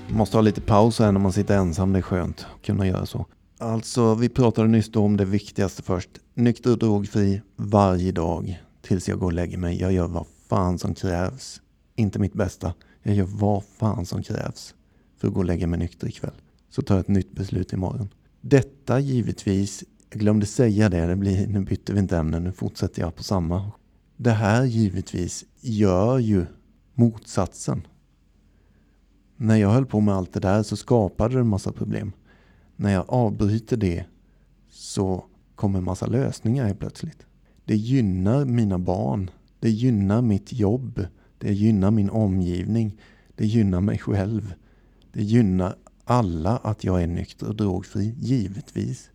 måste 0.09 0.37
ha 0.37 0.43
lite 0.43 0.61
paus 0.61 0.99
här 0.99 1.13
när 1.13 1.21
man 1.21 1.33
sitter 1.33 1.57
ensam. 1.57 1.93
Det 1.93 1.99
är 1.99 2.03
skönt 2.03 2.47
att 2.55 2.63
kunna 2.63 2.87
göra 2.87 3.07
så. 3.07 3.27
Alltså, 3.59 4.15
vi 4.15 4.29
pratade 4.29 4.69
nyss 4.69 4.97
om 4.97 5.17
det 5.17 5.25
viktigaste 5.25 5.83
först. 5.83 6.11
Nykter 6.35 6.71
och 6.71 6.79
drogfri 6.79 7.43
varje 7.57 8.13
dag 8.13 8.63
tills 8.83 9.09
jag 9.09 9.19
går 9.19 9.27
och 9.27 9.33
lägger 9.33 9.59
mig. 9.59 9.81
Jag 9.81 9.93
gör 9.93 10.09
vad 10.09 10.27
fan 10.49 10.79
som 10.79 10.95
krävs. 10.95 11.61
Inte 11.97 12.19
mitt 12.19 12.33
bästa. 12.33 12.75
Jag 13.03 13.15
gör 13.15 13.25
vad 13.25 13.65
fan 13.79 14.07
som 14.07 14.23
krävs 14.23 14.75
för 15.19 15.29
att 15.29 15.35
gå 15.35 15.41
och 15.41 15.47
lägga 15.47 15.67
mig 15.67 15.79
nykter 15.79 16.09
ikväll. 16.09 16.35
Så 16.71 16.83
tar 16.83 16.95
jag 16.95 17.01
ett 17.01 17.09
nytt 17.09 17.33
beslut 17.33 17.73
imorgon. 17.73 18.09
Detta 18.41 19.01
givetvis, 19.01 19.85
jag 20.11 20.21
glömde 20.21 20.47
säga 20.47 20.89
det, 20.89 21.07
det 21.07 21.17
blir, 21.17 21.47
nu 21.47 21.61
bytte 21.61 21.93
vi 21.93 21.99
inte 21.99 22.17
ämne, 22.19 22.41
nu 22.41 22.53
fortsätter 22.53 23.03
jag 23.03 23.17
på 23.17 23.23
samma. 23.23 23.73
Det 24.17 24.31
här 24.31 24.65
givetvis 24.65 25.45
gör 25.61 26.19
ju 26.19 26.47
motsatsen. 26.95 27.87
När 29.43 29.57
jag 29.57 29.71
höll 29.71 29.87
på 29.87 30.01
med 30.01 30.15
allt 30.15 30.33
det 30.33 30.41
där 30.41 30.63
så 30.63 30.77
skapade 30.77 31.35
det 31.35 31.41
en 31.41 31.47
massa 31.47 31.73
problem. 31.73 32.13
När 32.77 32.93
jag 32.93 33.05
avbryter 33.09 33.77
det 33.77 34.05
så 34.71 35.25
kommer 35.55 35.79
en 35.79 35.85
massa 35.85 36.07
lösningar 36.07 36.67
helt 36.67 36.79
plötsligt. 36.79 37.27
Det 37.65 37.77
gynnar 37.77 38.45
mina 38.45 38.79
barn. 38.79 39.31
Det 39.61 39.71
gynnar 39.71 40.23
mitt 40.23 40.53
jobb. 40.53 41.07
Det 41.39 41.53
gynnar 41.53 41.91
min 41.91 42.11
omgivning. 42.11 43.01
Det 43.35 43.47
gynnar 43.47 43.81
mig 43.81 43.99
själv. 43.99 44.55
Det 45.13 45.23
gynnar 45.23 45.77
alla 46.05 46.57
att 46.57 46.85
jag 46.85 47.03
är 47.03 47.07
nykter 47.07 47.49
och 47.49 47.57
drogfri, 47.57 48.15
givetvis. 48.19 49.11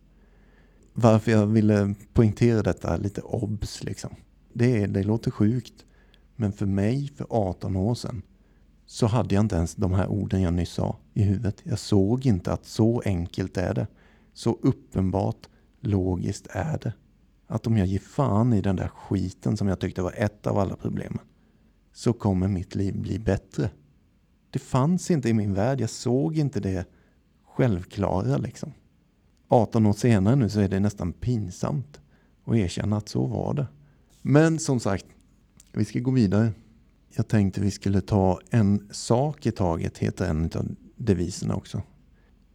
Varför 0.92 1.32
jag 1.32 1.46
ville 1.46 1.94
poängtera 2.12 2.62
detta 2.62 2.96
lite 2.96 3.20
obs 3.20 3.84
liksom. 3.84 4.10
Det, 4.52 4.86
det 4.86 5.02
låter 5.02 5.30
sjukt. 5.30 5.84
Men 6.36 6.52
för 6.52 6.66
mig 6.66 7.12
för 7.16 7.26
18 7.30 7.76
år 7.76 7.94
sedan 7.94 8.22
så 8.86 9.06
hade 9.06 9.34
jag 9.34 9.44
inte 9.44 9.56
ens 9.56 9.74
de 9.74 9.92
här 9.92 10.06
orden 10.06 10.42
jag 10.42 10.54
nyss 10.54 10.70
sa 10.70 10.96
i 11.14 11.22
huvudet. 11.22 11.60
Jag 11.64 11.78
såg 11.78 12.26
inte 12.26 12.52
att 12.52 12.64
så 12.64 13.02
enkelt 13.04 13.56
är 13.56 13.74
det. 13.74 13.86
Så 14.32 14.58
uppenbart 14.62 15.48
logiskt 15.80 16.46
är 16.50 16.78
det. 16.78 16.92
Att 17.46 17.66
om 17.66 17.76
jag 17.76 17.86
ger 17.86 17.98
fan 17.98 18.52
i 18.52 18.60
den 18.60 18.76
där 18.76 18.88
skiten 18.88 19.56
som 19.56 19.68
jag 19.68 19.80
tyckte 19.80 20.02
var 20.02 20.14
ett 20.16 20.46
av 20.46 20.58
alla 20.58 20.76
problemen 20.76 21.18
så 21.92 22.12
kommer 22.12 22.48
mitt 22.48 22.74
liv 22.74 22.98
bli 23.00 23.18
bättre. 23.18 23.70
Det 24.50 24.58
fanns 24.58 25.10
inte 25.10 25.28
i 25.28 25.32
min 25.32 25.54
värld. 25.54 25.80
Jag 25.80 25.90
såg 25.90 26.38
inte 26.38 26.60
det 26.60 26.86
självklara 27.44 28.36
liksom. 28.36 28.72
18 29.48 29.86
år 29.86 29.92
senare 29.92 30.36
nu 30.36 30.48
så 30.48 30.60
är 30.60 30.68
det 30.68 30.80
nästan 30.80 31.12
pinsamt 31.12 32.00
att 32.44 32.56
erkänna 32.56 32.96
att 32.96 33.08
så 33.08 33.26
var 33.26 33.54
det. 33.54 33.66
Men 34.22 34.58
som 34.58 34.80
sagt, 34.80 35.06
vi 35.72 35.84
ska 35.84 35.98
gå 35.98 36.10
vidare. 36.10 36.52
Jag 37.16 37.28
tänkte 37.28 37.60
vi 37.60 37.70
skulle 37.70 38.00
ta 38.00 38.40
en 38.50 38.88
sak 38.90 39.46
i 39.46 39.50
taget, 39.50 39.98
heter 39.98 40.26
en 40.26 40.44
av 40.44 40.66
deviserna 40.96 41.54
också. 41.54 41.82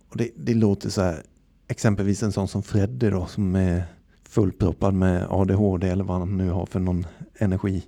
Och 0.09 0.17
det, 0.17 0.29
det 0.35 0.53
låter 0.53 0.89
så 0.89 1.01
här, 1.01 1.23
exempelvis 1.67 2.23
en 2.23 2.31
sån 2.31 2.47
som 2.47 2.63
Freddy 2.63 3.09
då, 3.09 3.25
som 3.25 3.55
är 3.55 3.83
fullproppad 4.23 4.93
med 4.93 5.27
ADHD 5.29 5.89
eller 5.89 6.03
vad 6.03 6.19
han 6.19 6.37
nu 6.37 6.49
har 6.49 6.65
för 6.65 6.79
någon 6.79 7.05
energi. 7.35 7.83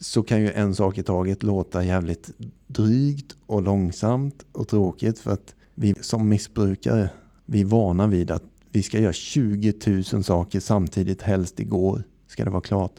Så 0.00 0.22
kan 0.22 0.40
ju 0.40 0.50
en 0.50 0.74
sak 0.74 0.98
i 0.98 1.02
taget 1.02 1.42
låta 1.42 1.84
jävligt 1.84 2.30
drygt 2.66 3.36
och 3.46 3.62
långsamt 3.62 4.44
och 4.52 4.68
tråkigt 4.68 5.18
för 5.18 5.30
att 5.30 5.54
vi 5.74 5.94
som 6.00 6.28
missbrukare, 6.28 7.10
vi 7.46 7.60
är 7.60 7.64
vana 7.64 8.06
vid 8.06 8.30
att 8.30 8.44
vi 8.70 8.82
ska 8.82 8.98
göra 8.98 9.12
20 9.12 9.74
000 10.12 10.24
saker 10.24 10.60
samtidigt, 10.60 11.22
helst 11.22 11.60
igår 11.60 12.02
ska 12.26 12.44
det 12.44 12.50
vara 12.50 12.60
klart. 12.60 12.94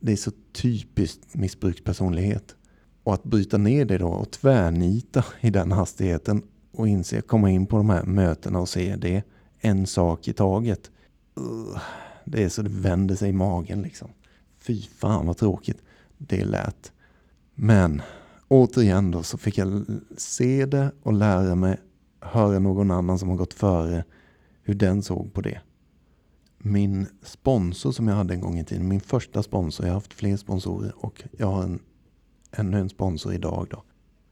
Det 0.00 0.12
är 0.12 0.16
så 0.16 0.30
typiskt 0.52 1.34
missbrukspersonlighet. 1.34 2.56
Och 3.04 3.14
att 3.14 3.24
bryta 3.24 3.58
ner 3.58 3.84
det 3.84 3.98
då 3.98 4.08
och 4.08 4.30
tvärnita 4.30 5.24
i 5.40 5.50
den 5.50 5.72
hastigheten 5.72 6.42
och 6.72 6.88
inse, 6.88 7.20
komma 7.20 7.50
in 7.50 7.66
på 7.66 7.76
de 7.76 7.90
här 7.90 8.04
mötena 8.04 8.58
och 8.60 8.68
se 8.68 8.96
det 8.96 9.22
en 9.60 9.86
sak 9.86 10.28
i 10.28 10.32
taget. 10.32 10.90
Det 12.24 12.44
är 12.44 12.48
så 12.48 12.62
det 12.62 12.70
vänder 12.70 13.14
sig 13.14 13.28
i 13.28 13.32
magen 13.32 13.82
liksom. 13.82 14.08
Fy 14.58 14.82
fan 14.82 15.26
vad 15.26 15.36
tråkigt 15.36 15.82
det 16.18 16.44
lät. 16.44 16.92
Men 17.54 18.02
återigen 18.48 19.10
då 19.10 19.22
så 19.22 19.38
fick 19.38 19.58
jag 19.58 19.84
se 20.16 20.66
det 20.66 20.92
och 21.02 21.12
lära 21.12 21.54
mig, 21.54 21.76
höra 22.20 22.58
någon 22.58 22.90
annan 22.90 23.18
som 23.18 23.28
har 23.28 23.36
gått 23.36 23.54
före, 23.54 24.04
hur 24.62 24.74
den 24.74 25.02
såg 25.02 25.32
på 25.32 25.40
det. 25.40 25.60
Min 26.58 27.06
sponsor 27.22 27.92
som 27.92 28.08
jag 28.08 28.14
hade 28.14 28.34
en 28.34 28.40
gång 28.40 28.58
i 28.58 28.64
tiden, 28.64 28.88
min 28.88 29.00
första 29.00 29.42
sponsor, 29.42 29.86
jag 29.86 29.92
har 29.92 30.00
haft 30.00 30.12
fler 30.12 30.36
sponsorer 30.36 30.92
och 30.96 31.22
jag 31.38 31.46
har 31.46 31.62
en 31.62 31.80
ännu 32.56 32.78
en 32.80 32.88
sponsor 32.88 33.34
idag 33.34 33.66
då. 33.70 33.82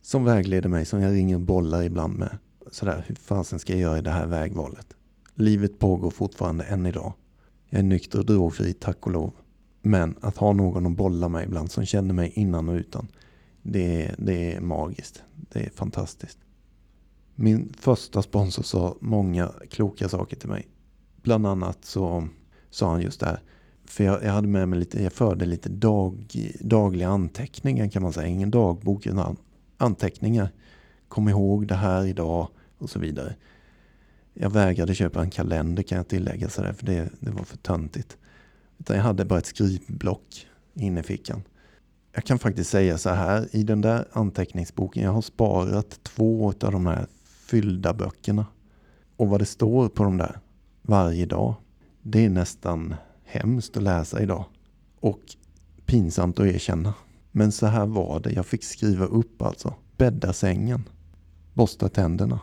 Som 0.03 0.25
vägleder 0.25 0.69
mig, 0.69 0.85
som 0.85 1.01
jag 1.01 1.13
ringer 1.15 1.35
och 1.35 1.41
bollar 1.41 1.83
ibland 1.83 2.19
med. 2.19 2.39
Sådär, 2.71 3.05
hur 3.07 3.15
fasen 3.15 3.59
ska 3.59 3.73
jag 3.73 3.81
göra 3.81 3.99
i 3.99 4.03
det 4.03 4.11
här 4.11 4.27
vägvalet? 4.27 4.87
Livet 5.35 5.79
pågår 5.79 6.11
fortfarande 6.11 6.65
än 6.65 6.87
idag. 6.87 7.13
Jag 7.69 7.79
är 7.79 7.83
nykter 7.83 8.19
och 8.19 8.27
drogfri, 8.27 8.73
tack 8.73 9.07
och 9.07 9.13
lov. 9.13 9.33
Men 9.83 10.15
att 10.21 10.37
ha 10.37 10.53
någon 10.53 10.87
att 10.87 10.97
bolla 10.97 11.29
med 11.29 11.45
ibland 11.45 11.71
som 11.71 11.87
känner 11.87 12.15
mig 12.15 12.33
innan 12.35 12.69
och 12.69 12.75
utan. 12.75 13.09
Det, 13.63 14.15
det 14.19 14.55
är 14.55 14.61
magiskt. 14.61 15.23
Det 15.35 15.67
är 15.67 15.71
fantastiskt. 15.71 16.39
Min 17.35 17.73
första 17.79 18.23
sponsor 18.23 18.63
sa 18.63 18.97
många 19.01 19.53
kloka 19.71 20.09
saker 20.09 20.37
till 20.37 20.49
mig. 20.49 20.69
Bland 21.23 21.47
annat 21.47 21.85
så 21.85 22.29
sa 22.71 22.91
han 22.91 23.03
just 23.03 23.21
det 23.21 23.27
här. 23.27 23.43
För 23.93 24.05
jag, 24.05 24.25
jag, 24.25 24.33
hade 24.33 24.49
med 24.49 24.69
mig 24.69 24.79
lite, 24.79 25.03
jag 25.03 25.13
förde 25.13 25.45
lite 25.45 25.69
dag, 25.69 26.37
dagliga 26.61 27.09
anteckningar 27.09 27.89
kan 27.89 28.03
man 28.03 28.13
säga. 28.13 28.27
Ingen 28.27 28.51
dagbok, 28.51 29.07
utan 29.07 29.37
anteckningar. 29.77 30.49
Kom 31.09 31.29
ihåg 31.29 31.67
det 31.67 31.75
här 31.75 32.07
idag 32.07 32.49
och 32.79 32.91
så 32.91 32.99
vidare. 32.99 33.35
Jag 34.35 34.51
vägrade 34.51 34.95
köpa 34.95 35.23
en 35.23 35.31
kalender 35.31 35.83
kan 35.83 35.97
jag 35.97 36.09
tillägga 36.09 36.49
sådär, 36.49 36.73
för 36.73 36.87
det, 36.87 37.09
det 37.21 37.31
var 37.31 37.45
för 37.45 37.57
töntigt. 37.57 38.17
Utan 38.79 38.97
jag 38.97 39.03
hade 39.03 39.25
bara 39.25 39.39
ett 39.39 39.47
skrivblock 39.47 40.47
inne 40.75 41.01
i 41.01 41.03
fickan. 41.03 41.43
Jag 42.13 42.25
kan 42.25 42.39
faktiskt 42.39 42.71
säga 42.71 42.99
så 42.99 43.11
här, 43.11 43.49
i 43.53 43.63
den 43.63 43.81
där 43.81 44.05
anteckningsboken, 44.13 45.03
jag 45.03 45.13
har 45.13 45.23
sparat 45.23 46.01
två 46.03 46.49
av 46.49 46.73
de 46.73 46.87
här 46.87 47.07
fyllda 47.25 47.95
böckerna. 47.95 48.47
Och 49.17 49.29
vad 49.29 49.41
det 49.41 49.47
står 49.47 49.89
på 49.89 50.05
de 50.05 50.17
där 50.17 50.39
varje 50.83 51.27
dag, 51.27 51.55
det 52.03 52.25
är 52.25 52.31
nästan 52.31 52.95
hemskt 53.33 53.77
att 53.77 53.83
läsa 53.83 54.23
idag. 54.23 54.45
Och 55.01 55.21
pinsamt 55.87 56.41
att 56.41 56.47
erkänna. 56.47 56.95
Men 57.33 57.53
så 57.53 57.67
här 57.67 57.87
var 57.87 58.21
det, 58.21 58.33
jag 58.33 58.47
fick 58.47 58.65
skriva 58.65 59.05
upp 59.05 59.43
alltså. 59.43 59.75
Bädda 59.97 60.33
sängen. 60.33 60.89
Borsta 61.55 61.89
tänderna. 61.89 62.41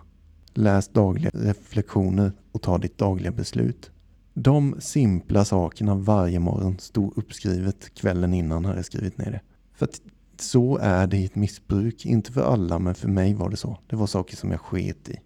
Läs 0.53 0.87
dagliga 0.87 1.29
reflektioner 1.33 2.31
och 2.51 2.61
ta 2.61 2.77
ditt 2.77 2.97
dagliga 2.97 3.31
beslut. 3.31 3.91
De 4.33 4.75
simpla 4.79 5.45
sakerna 5.45 5.95
varje 5.95 6.39
morgon 6.39 6.79
stod 6.79 7.17
uppskrivet 7.17 7.93
kvällen 7.93 8.33
innan 8.33 8.65
hade 8.65 8.77
jag 8.77 8.85
skrivit 8.85 9.17
ner 9.17 9.31
det. 9.31 9.41
För 9.73 9.85
att 9.85 10.01
så 10.41 10.77
är 10.77 11.07
det 11.07 11.17
i 11.17 11.25
ett 11.25 11.35
missbruk. 11.35 12.05
Inte 12.05 12.31
för 12.31 12.41
alla, 12.41 12.79
men 12.79 12.95
för 12.95 13.07
mig 13.07 13.33
var 13.33 13.49
det 13.49 13.57
så. 13.57 13.77
Det 13.87 13.95
var 13.95 14.07
saker 14.07 14.35
som 14.35 14.51
jag 14.51 14.59
sket 14.59 15.09
i. 15.09 15.19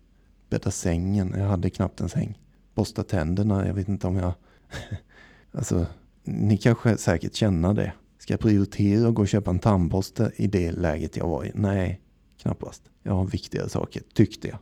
Bädda 0.50 0.72
sängen, 0.72 1.34
jag 1.38 1.48
hade 1.48 1.70
knappt 1.70 2.02
en 2.02 2.10
säng. 2.10 2.40
Borsta 2.76 3.04
tänderna, 3.04 3.68
jag 3.68 3.74
vet 3.74 3.88
inte 3.88 4.08
om 4.08 4.16
jag 4.16 4.34
alltså, 5.54 5.86
ni 6.24 6.58
kanske 6.58 6.98
säkert 6.98 7.36
känner 7.36 7.74
det. 7.74 7.94
Ska 8.20 8.34
jag 8.34 8.40
prioritera 8.40 9.08
och 9.08 9.16
gå 9.16 9.22
och 9.22 9.28
köpa 9.28 9.52
en 9.52 9.60
tandborste 9.60 10.32
i 10.36 10.48
det 10.48 10.72
läget 10.72 11.18
jag 11.18 11.28
var 11.28 11.46
i? 11.46 11.52
Nej, 11.54 12.02
knappast. 12.42 12.82
Jag 13.04 13.14
har 13.14 13.26
viktigare 13.26 13.70
saker, 13.70 14.04
tyckte 14.14 14.48
jag. 14.48 14.58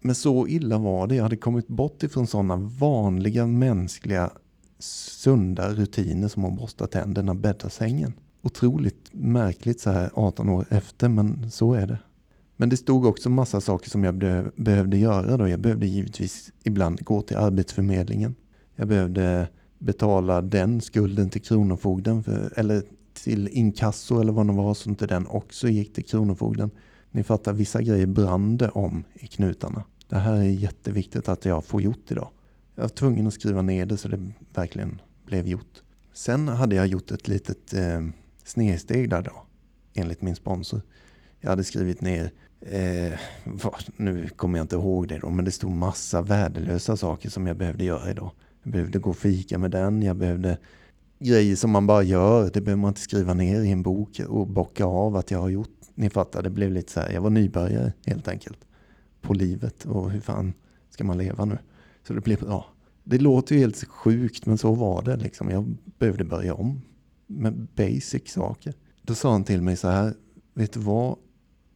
Men 0.00 0.14
så 0.14 0.46
illa 0.46 0.78
var 0.78 1.06
det. 1.06 1.14
Jag 1.14 1.22
hade 1.22 1.36
kommit 1.36 1.68
bort 1.68 2.02
ifrån 2.02 2.26
sådana 2.26 2.56
vanliga 2.56 3.46
mänskliga 3.46 4.30
sunda 4.78 5.68
rutiner 5.68 6.28
som 6.28 6.44
att 6.44 6.56
borsta 6.56 6.86
tänderna, 6.86 7.34
bädda 7.34 7.70
sängen. 7.70 8.12
Otroligt 8.42 9.08
märkligt 9.12 9.80
så 9.80 9.90
här 9.90 10.10
18 10.14 10.48
år 10.48 10.66
efter, 10.70 11.08
men 11.08 11.50
så 11.50 11.74
är 11.74 11.86
det. 11.86 11.98
Men 12.56 12.68
det 12.68 12.76
stod 12.76 13.06
också 13.06 13.30
massa 13.30 13.60
saker 13.60 13.90
som 13.90 14.04
jag 14.04 14.14
behövde 14.56 14.96
göra 14.96 15.36
då. 15.36 15.48
Jag 15.48 15.60
behövde 15.60 15.86
givetvis 15.86 16.52
ibland 16.64 17.04
gå 17.04 17.22
till 17.22 17.36
Arbetsförmedlingen. 17.36 18.34
Jag 18.76 18.88
behövde 18.88 19.48
betala 19.78 20.40
den 20.40 20.80
skulden 20.80 21.30
till 21.30 21.42
Kronofogden, 21.42 22.22
för, 22.22 22.52
eller 22.56 22.82
till 23.14 23.48
inkasso 23.48 24.20
eller 24.20 24.32
vad 24.32 24.46
det 24.46 24.52
var, 24.52 24.74
så 24.74 24.90
inte 24.90 25.06
den 25.06 25.26
också 25.26 25.68
gick 25.68 25.94
till 25.94 26.04
Kronofogden. 26.04 26.70
Ni 27.10 27.22
fattar, 27.22 27.52
vissa 27.52 27.82
grejer 27.82 28.06
brann 28.06 28.56
det 28.56 28.68
om 28.68 29.04
i 29.14 29.26
knutarna. 29.26 29.84
Det 30.08 30.16
här 30.16 30.34
är 30.34 30.42
jätteviktigt 30.42 31.28
att 31.28 31.44
jag 31.44 31.64
får 31.64 31.82
gjort 31.82 32.10
idag. 32.10 32.28
Jag 32.74 32.82
var 32.82 32.88
tvungen 32.88 33.26
att 33.26 33.34
skriva 33.34 33.62
ner 33.62 33.86
det 33.86 33.96
så 33.96 34.08
det 34.08 34.32
verkligen 34.54 35.00
blev 35.26 35.46
gjort. 35.48 35.82
Sen 36.12 36.48
hade 36.48 36.76
jag 36.76 36.86
gjort 36.86 37.10
ett 37.10 37.28
litet 37.28 37.74
eh, 37.74 38.06
snedsteg 38.44 39.10
där 39.10 39.22
då, 39.22 39.46
enligt 39.94 40.22
min 40.22 40.36
sponsor. 40.36 40.80
Jag 41.40 41.50
hade 41.50 41.64
skrivit 41.64 42.00
ner, 42.00 42.30
eh, 42.60 43.18
vad, 43.44 43.74
nu 43.96 44.28
kommer 44.28 44.58
jag 44.58 44.64
inte 44.64 44.76
ihåg 44.76 45.08
det 45.08 45.18
då, 45.18 45.30
men 45.30 45.44
det 45.44 45.50
stod 45.50 45.70
massa 45.70 46.22
värdelösa 46.22 46.96
saker 46.96 47.30
som 47.30 47.46
jag 47.46 47.56
behövde 47.56 47.84
göra 47.84 48.10
idag. 48.10 48.30
Jag 48.66 48.72
behövde 48.72 48.98
gå 48.98 49.10
och 49.10 49.16
fika 49.16 49.58
med 49.58 49.70
den, 49.70 50.02
jag 50.02 50.16
behövde 50.16 50.58
grejer 51.18 51.56
som 51.56 51.70
man 51.70 51.86
bara 51.86 52.02
gör. 52.02 52.50
Det 52.52 52.60
behöver 52.60 52.80
man 52.80 52.88
inte 52.88 53.00
skriva 53.00 53.34
ner 53.34 53.60
i 53.60 53.70
en 53.70 53.82
bok 53.82 54.20
och 54.28 54.46
bocka 54.46 54.84
av 54.84 55.16
att 55.16 55.30
jag 55.30 55.38
har 55.38 55.48
gjort. 55.48 55.80
Ni 55.94 56.10
fattar, 56.10 56.42
det 56.42 56.50
blev 56.50 56.72
lite 56.72 56.92
så 56.92 57.00
här, 57.00 57.12
jag 57.12 57.20
var 57.20 57.30
nybörjare 57.30 57.92
helt 58.06 58.28
enkelt. 58.28 58.58
På 59.20 59.34
livet 59.34 59.84
och 59.84 60.10
hur 60.10 60.20
fan 60.20 60.52
ska 60.90 61.04
man 61.04 61.18
leva 61.18 61.44
nu? 61.44 61.58
Så 62.06 62.12
det 62.12 62.20
blev 62.20 62.40
bra. 62.40 62.66
Det 63.04 63.18
låter 63.18 63.54
ju 63.54 63.60
helt 63.60 63.84
sjukt 63.84 64.46
men 64.46 64.58
så 64.58 64.74
var 64.74 65.02
det 65.02 65.16
liksom. 65.16 65.50
Jag 65.50 65.76
behövde 65.98 66.24
börja 66.24 66.54
om 66.54 66.80
med 67.26 67.66
basic 67.76 68.32
saker. 68.32 68.74
Då 69.02 69.14
sa 69.14 69.32
han 69.32 69.44
till 69.44 69.62
mig 69.62 69.76
så 69.76 69.88
här, 69.88 70.14
vet 70.54 70.72
du 70.72 70.80
vad? 70.80 71.16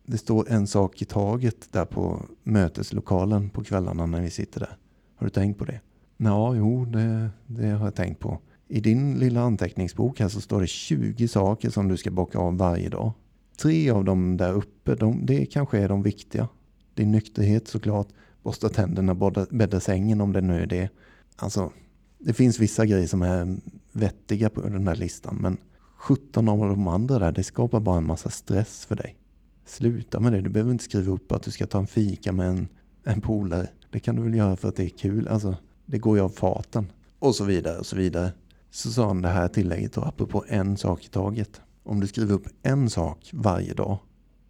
Det 0.07 0.19
står 0.19 0.51
en 0.51 0.67
sak 0.67 1.03
i 1.03 1.05
taget 1.05 1.73
där 1.73 1.85
på 1.85 2.23
möteslokalen 2.43 3.50
på 3.50 3.65
kvällarna 3.65 4.07
när 4.07 4.21
vi 4.21 4.31
sitter 4.31 4.61
där. 4.61 4.76
Har 5.17 5.26
du 5.26 5.31
tänkt 5.31 5.59
på 5.59 5.65
det? 5.65 5.81
Ja, 6.23 6.54
jo, 6.54 6.85
det, 6.85 7.30
det 7.47 7.69
har 7.69 7.87
jag 7.87 7.95
tänkt 7.95 8.21
på. 8.21 8.39
I 8.69 8.80
din 8.80 9.19
lilla 9.19 9.41
anteckningsbok 9.41 10.21
här 10.21 10.28
så 10.28 10.41
står 10.41 10.61
det 10.61 10.67
20 10.67 11.28
saker 11.28 11.71
som 11.71 11.89
du 11.89 11.97
ska 11.97 12.11
bocka 12.11 12.39
av 12.39 12.56
varje 12.56 12.89
dag. 12.89 13.13
Tre 13.63 13.91
av 13.91 14.04
dem 14.04 14.37
där 14.37 14.52
uppe, 14.52 14.95
de, 14.95 15.26
det 15.26 15.47
kanske 15.47 15.78
är 15.78 15.89
de 15.89 16.02
viktiga. 16.02 16.49
Din 16.95 17.13
nykterhet 17.13 17.69
såklart, 17.69 18.09
borsta 18.43 18.69
tänderna, 18.69 19.33
bädda 19.50 19.80
sängen 19.80 20.21
om 20.21 20.33
det 20.33 20.41
nu 20.41 20.63
är 20.63 20.67
det. 20.67 20.89
Alltså, 21.37 21.73
det 22.19 22.33
finns 22.33 22.59
vissa 22.59 22.87
grejer 22.87 23.06
som 23.06 23.23
är 23.23 23.56
vettiga 23.93 24.50
på 24.50 24.61
den 24.61 24.89
här 24.89 24.97
listan 24.97 25.39
men 25.41 25.56
17 25.97 26.49
av 26.49 26.59
de 26.59 26.89
andra 26.89 27.19
där, 27.19 27.33
det 27.33 27.45
skapar 27.45 27.80
bara 27.80 27.99
en 27.99 28.06
massa 28.06 28.30
stress 28.30 28.85
för 28.85 28.97
dig. 28.97 29.17
Sluta 29.67 30.21
med 30.21 30.33
det, 30.33 30.41
du 30.41 30.50
behöver 30.50 30.73
inte 30.73 30.85
skriva 30.85 31.13
upp 31.13 31.33
att 31.33 31.43
du 31.43 31.50
ska 31.50 31.67
ta 31.67 31.78
en 31.78 31.87
fika 31.87 32.33
med 32.33 32.49
en, 32.49 32.69
en 33.04 33.21
polare. 33.21 33.69
Det 33.91 34.00
kan 34.00 34.17
du 34.17 34.23
väl 34.23 34.35
göra 34.35 34.56
för 34.56 34.69
att 34.69 34.76
det 34.76 34.85
är 34.85 34.89
kul, 34.89 35.28
alltså 35.28 35.56
det 35.91 35.99
går 35.99 36.17
ju 36.17 36.23
av 36.23 36.29
farten. 36.29 36.93
Och 37.19 37.35
så 37.35 37.45
vidare 37.45 37.79
och 37.79 37.87
så 37.87 37.97
vidare. 37.97 38.33
Så 38.71 38.91
sa 38.91 39.07
han 39.07 39.23
det 39.23 39.29
här 39.29 39.49
tillägget 39.49 39.93
då, 39.93 40.00
apropå 40.00 40.45
en 40.49 40.76
sak 40.76 41.05
i 41.05 41.09
taget. 41.09 41.61
Om 41.83 42.00
du 42.00 42.07
skriver 42.07 42.35
upp 42.35 42.47
en 42.63 42.91
sak 42.91 43.31
varje 43.33 43.75
dag 43.75 43.99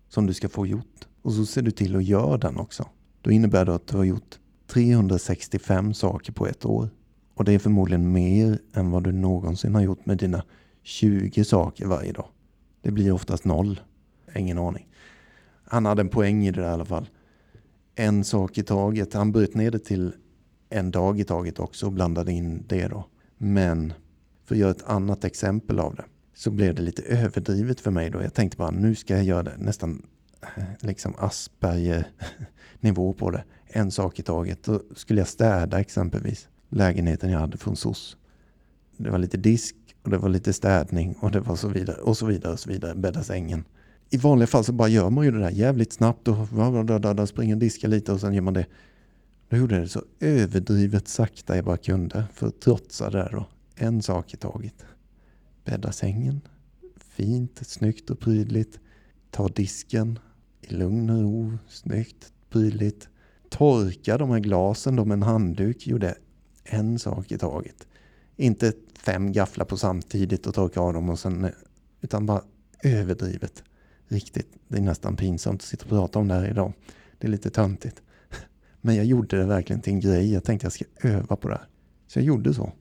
som 0.09 0.27
du 0.27 0.35
ska 0.35 0.49
få 0.49 0.67
gjort 0.67 1.09
och 1.23 1.33
så 1.33 1.47
ser 1.47 1.63
du 1.63 1.71
till 1.71 1.97
att 1.97 2.05
göra 2.05 2.37
den 2.37 2.57
också. 2.57 2.89
Då 3.23 3.31
innebär 3.31 3.65
det 3.65 3.75
att 3.75 3.87
du 3.87 3.97
har 3.97 4.05
gjort 4.05 4.39
365 4.67 5.95
saker 5.95 6.33
på 6.33 6.47
ett 6.47 6.65
år. 6.65 6.91
Och 7.35 7.45
det 7.45 7.53
är 7.53 7.59
förmodligen 7.59 8.13
mer 8.13 8.59
än 8.73 8.91
vad 8.91 9.05
du 9.05 9.13
någonsin 9.13 9.75
har 9.75 9.83
gjort 9.83 10.07
med 10.07 10.19
dina 10.19 10.45
20 10.83 11.45
saker 11.45 11.87
varje 11.87 12.13
dag. 12.13 12.29
Det 12.83 12.91
blir 12.91 13.13
oftast 13.13 13.45
noll. 13.45 13.81
Ingen 14.37 14.59
aning. 14.59 14.89
Han 15.65 15.87
hade 15.87 16.03
en 16.03 16.09
poäng 16.09 16.47
i 16.47 16.51
det 16.51 16.61
där 16.61 16.69
i 16.69 16.73
alla 16.73 16.85
fall. 16.85 17.09
En 17.95 18.25
sak 18.25 18.59
i 18.59 18.63
taget. 18.63 19.15
Han 19.15 19.33
bröt 19.33 19.55
ner 19.55 19.71
det 19.71 19.79
till 19.79 20.13
en 20.71 20.91
dag 20.91 21.21
i 21.21 21.25
taget 21.25 21.59
också 21.59 21.87
och 21.87 21.93
blandade 21.93 22.33
in 22.33 22.65
det 22.69 22.89
då. 22.89 23.07
Men 23.39 23.93
för 24.45 24.55
att 24.55 24.59
göra 24.59 24.71
ett 24.71 24.87
annat 24.87 25.25
exempel 25.25 25.81
av 25.81 25.95
det 25.95 26.05
så 26.35 26.51
blev 26.51 26.75
det 26.75 26.83
lite 26.83 27.03
överdrivet 27.03 27.81
för 27.81 27.91
mig 27.91 28.11
då. 28.11 28.23
Jag 28.23 28.35
tänkte 28.35 28.57
bara 28.57 28.71
nu 28.71 28.95
ska 28.95 29.15
jag 29.15 29.25
göra 29.25 29.43
det 29.43 29.57
nästan 29.59 30.07
eh, 30.57 30.65
liksom 30.81 31.15
Asperger 31.19 32.07
nivå 32.81 33.13
på 33.13 33.31
det. 33.31 33.45
En 33.67 33.91
sak 33.91 34.19
i 34.19 34.23
taget. 34.23 34.65
Då 34.65 34.83
skulle 34.97 35.21
jag 35.21 35.29
städa 35.29 35.81
exempelvis 35.81 36.49
lägenheten 36.69 37.31
jag 37.31 37.41
hade 37.41 37.59
från 37.59 37.77
SOS. 37.77 38.17
Det 38.97 39.11
var 39.11 39.19
lite 39.19 39.37
disk 39.37 39.77
och 40.03 40.11
det 40.11 40.19
var 40.19 40.29
lite 40.29 40.53
städning 40.53 41.17
och 41.21 41.31
det 41.31 41.41
var 41.41 41.57
så 41.57 41.69
vidare 41.69 41.97
och 41.97 42.17
så 42.17 42.27
vidare 42.27 42.53
och 42.53 42.61
så 42.61 42.71
vidare. 42.71 42.95
Bädda 42.95 43.23
sängen. 43.23 43.65
I 44.11 44.17
vanliga 44.17 44.47
fall 44.47 44.65
så 44.65 44.73
bara 44.73 44.89
gör 44.89 45.11
man 45.11 45.25
ju 45.25 45.31
det 45.31 45.39
där 45.39 45.51
jävligt 45.51 45.93
snabbt 45.93 46.29
och 46.29 47.29
springer 47.29 47.55
och 47.55 47.61
diskar 47.61 47.89
lite 47.89 48.13
och 48.13 48.21
sen 48.21 48.35
gör 48.35 48.43
man 48.43 48.55
det. 48.55 48.67
Då 49.51 49.57
gjorde 49.57 49.75
jag 49.75 49.85
det 49.85 49.89
så 49.89 50.05
överdrivet 50.21 51.09
sakta 51.09 51.57
jag 51.57 51.65
bara 51.65 51.77
kunde 51.77 52.25
för 52.35 52.47
att 52.47 52.61
trotsa 52.61 53.11
det 53.11 53.19
där 53.19 53.31
då. 53.33 53.47
En 53.75 54.03
sak 54.03 54.35
i 54.35 54.37
taget. 54.37 54.85
Bädda 55.65 55.93
sängen. 55.93 56.41
Fint, 56.97 57.67
snyggt 57.67 58.11
och 58.11 58.19
prydligt. 58.19 58.81
Ta 59.31 59.49
disken 59.49 60.19
i 60.61 60.75
lugn 60.75 61.11
och 61.11 61.23
ro. 61.23 61.59
Snyggt, 61.69 62.33
prydligt. 62.51 63.09
Torka 63.49 64.19
de 64.19 64.31
här 64.31 64.39
glasen 64.39 64.97
då 64.97 65.05
med 65.05 65.15
en 65.15 65.23
handduk. 65.23 65.87
Gjorde 65.87 66.15
en 66.65 66.99
sak 66.99 67.33
i 67.33 67.39
taget. 67.39 67.87
Inte 68.37 68.73
fem 68.99 69.33
gafflar 69.33 69.65
på 69.65 69.77
samtidigt 69.77 70.47
och 70.47 70.55
torka 70.55 70.81
av 70.81 70.93
dem 70.93 71.09
och 71.09 71.19
sen, 71.19 71.51
utan 72.01 72.27
bara 72.27 72.43
överdrivet. 72.83 73.63
Riktigt, 74.09 74.49
det 74.69 74.77
är 74.77 74.83
nästan 74.83 75.17
pinsamt 75.17 75.61
att 75.61 75.67
sitta 75.67 75.85
och 75.85 75.91
prata 75.91 76.19
om 76.19 76.29
det 76.29 76.35
här 76.35 76.51
idag. 76.51 76.73
Det 77.19 77.27
är 77.27 77.31
lite 77.31 77.51
töntigt. 77.51 78.03
Men 78.81 78.97
jag 78.97 79.05
gjorde 79.05 79.37
det 79.37 79.45
verkligen 79.45 79.83
till 79.83 79.93
en 79.93 80.01
grej. 80.01 80.33
Jag 80.33 80.45
tänkte 80.45 80.65
jag 80.65 80.73
ska 80.73 80.85
öva 81.03 81.37
på 81.37 81.49
det 81.49 81.55
här. 81.55 81.67
Så 82.07 82.19
jag 82.19 82.27
gjorde 82.27 82.55
så. 82.55 82.73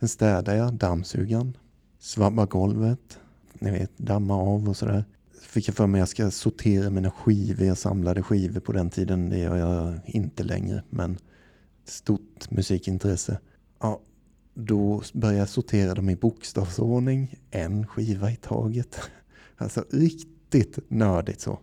Sen 0.00 0.08
städade 0.08 0.56
jag 0.56 0.74
dammsugaren, 0.74 1.56
Svabbade 1.98 2.48
golvet, 2.48 3.18
ni 3.52 3.70
vet, 3.70 3.98
damma 3.98 4.34
av 4.34 4.68
och 4.68 4.76
sådär. 4.76 5.04
Fick 5.42 5.68
jag 5.68 5.74
för 5.74 5.86
mig 5.86 6.00
att 6.00 6.18
jag 6.18 6.30
ska 6.30 6.30
sortera 6.30 6.90
mina 6.90 7.10
skivor. 7.10 7.66
Jag 7.66 7.78
samlade 7.78 8.22
skivor 8.22 8.60
på 8.60 8.72
den 8.72 8.90
tiden. 8.90 9.30
Det 9.30 9.38
gör 9.38 9.56
jag 9.56 10.00
inte 10.06 10.42
längre, 10.42 10.82
men 10.90 11.18
stort 11.84 12.50
musikintresse. 12.50 13.38
Ja, 13.80 14.00
då 14.54 15.02
började 15.12 15.38
jag 15.38 15.48
sortera 15.48 15.94
dem 15.94 16.10
i 16.10 16.16
bokstavsordning, 16.16 17.34
en 17.50 17.86
skiva 17.86 18.30
i 18.30 18.36
taget. 18.36 19.00
Alltså 19.60 19.84
riktigt 19.90 20.78
nördigt 20.88 21.40
så. 21.40 21.58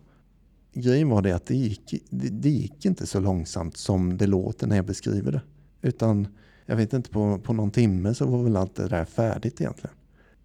Grejen 0.78 1.08
var 1.08 1.22
det 1.22 1.32
att 1.32 1.46
det 1.46 1.56
gick, 1.56 1.94
det, 2.10 2.28
det 2.28 2.50
gick 2.50 2.84
inte 2.84 3.06
så 3.06 3.20
långsamt 3.20 3.76
som 3.76 4.16
det 4.16 4.26
låter 4.26 4.66
när 4.66 4.76
jag 4.76 4.86
beskriver 4.86 5.32
det. 5.32 5.42
Utan 5.82 6.28
jag 6.66 6.76
vet 6.76 6.92
inte, 6.92 7.10
på, 7.10 7.38
på 7.38 7.52
någon 7.52 7.70
timme 7.70 8.14
så 8.14 8.26
var 8.26 8.42
väl 8.42 8.56
allt 8.56 8.74
det 8.74 8.88
där 8.88 9.04
färdigt 9.04 9.60
egentligen. 9.60 9.96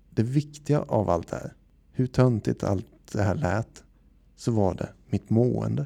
Det 0.09 0.23
viktiga 0.23 0.81
av 0.81 1.09
allt 1.09 1.27
det 1.27 1.35
här, 1.35 1.53
hur 1.91 2.07
töntigt 2.07 2.63
allt 2.63 2.85
det 3.11 3.23
här 3.23 3.35
lät, 3.35 3.83
så 4.35 4.51
var 4.51 4.75
det 4.75 4.89
mitt 5.09 5.29
mående. 5.29 5.85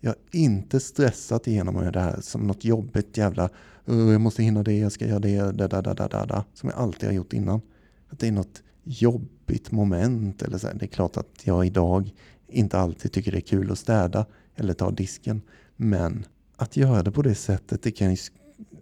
Jag 0.00 0.10
har 0.10 0.18
inte 0.30 0.80
stressat 0.80 1.46
igenom 1.46 1.92
det 1.92 2.00
här 2.00 2.20
som 2.20 2.46
något 2.46 2.64
jobbigt 2.64 3.16
jävla 3.16 3.50
jag 3.86 4.20
måste 4.20 4.42
hinna 4.42 4.62
det, 4.62 4.78
jag 4.78 4.92
ska 4.92 5.06
göra 5.06 5.18
det, 5.18 5.52
da, 5.52 5.68
da, 5.68 5.82
da, 5.82 5.94
da, 5.94 6.26
da, 6.26 6.44
som 6.54 6.68
jag 6.68 6.78
alltid 6.78 7.08
har 7.08 7.14
gjort 7.14 7.32
innan. 7.32 7.60
att 8.08 8.18
det 8.18 8.28
är 8.28 8.32
något 8.32 8.62
jobbigt 8.84 9.72
moment. 9.72 10.42
Eller 10.42 10.58
så 10.58 10.66
här. 10.66 10.74
Det 10.74 10.84
är 10.84 10.88
klart 10.88 11.16
att 11.16 11.40
jag 11.44 11.66
idag 11.66 12.14
inte 12.48 12.78
alltid 12.78 13.12
tycker 13.12 13.32
det 13.32 13.38
är 13.38 13.40
kul 13.40 13.70
att 13.70 13.78
städa 13.78 14.26
eller 14.54 14.74
ta 14.74 14.90
disken. 14.90 15.42
Men 15.76 16.26
att 16.56 16.76
göra 16.76 17.02
det 17.02 17.10
på 17.10 17.22
det 17.22 17.34
sättet, 17.34 17.82
det 17.82 17.90
kan 17.90 18.10
ju, 18.10 18.16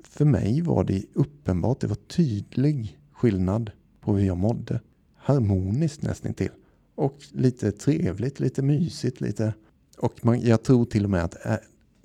för 0.05 0.25
mig 0.25 0.61
var 0.61 0.85
det 0.85 1.05
uppenbart, 1.13 1.81
det 1.81 1.87
var 1.87 1.97
tydlig 1.97 2.99
skillnad 3.13 3.71
på 4.01 4.17
hur 4.17 4.27
jag 4.27 4.37
mådde. 4.37 4.81
Harmoniskt 5.17 6.03
nästan 6.03 6.35
till. 6.35 6.51
Och 6.95 7.17
lite 7.31 7.73
trevligt, 7.73 8.41
lite 8.41 8.63
mysigt, 8.63 9.21
lite... 9.21 9.55
Och 9.99 10.25
man, 10.25 10.41
jag 10.41 10.63
tror 10.63 10.85
till 10.85 11.05
och 11.05 11.11
med 11.11 11.25
att 11.25 11.47
äh, 11.47 11.57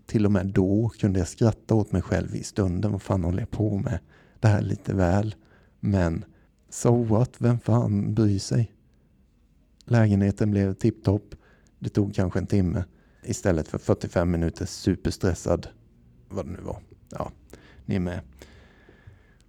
till 0.06 0.26
och 0.26 0.32
med 0.32 0.48
då 0.48 0.90
kunde 1.00 1.20
jag 1.20 1.28
skratta 1.28 1.76
åt 1.76 1.92
mig 1.92 2.02
själv 2.02 2.36
i 2.36 2.44
stunden. 2.44 2.92
Vad 2.92 3.02
fan 3.02 3.24
håller 3.24 3.40
jag 3.40 3.52
på 3.52 3.78
med? 3.78 4.00
Det 4.40 4.48
här 4.48 4.62
lite 4.62 4.94
väl. 4.94 5.36
Men 5.80 6.26
so 6.70 7.04
what? 7.04 7.36
Vem 7.38 7.60
fan 7.60 8.14
bryr 8.14 8.40
sig? 8.40 8.72
Lägenheten 9.86 10.52
blev 10.52 10.74
tipptopp. 10.74 11.36
Det 11.80 11.90
tog 11.90 12.16
kanske 12.16 12.40
en 12.40 12.48
timme 12.48 12.84
istället 13.24 13.68
för 13.68 13.78
45 13.78 14.32
minuter 14.32 14.66
superstressad. 14.66 15.68
Vad 16.30 16.46
det 16.46 16.52
nu 16.52 16.60
var. 16.62 16.78
Ja, 17.10 17.32
ni 17.86 17.96
är 17.96 18.00
med. 18.00 18.20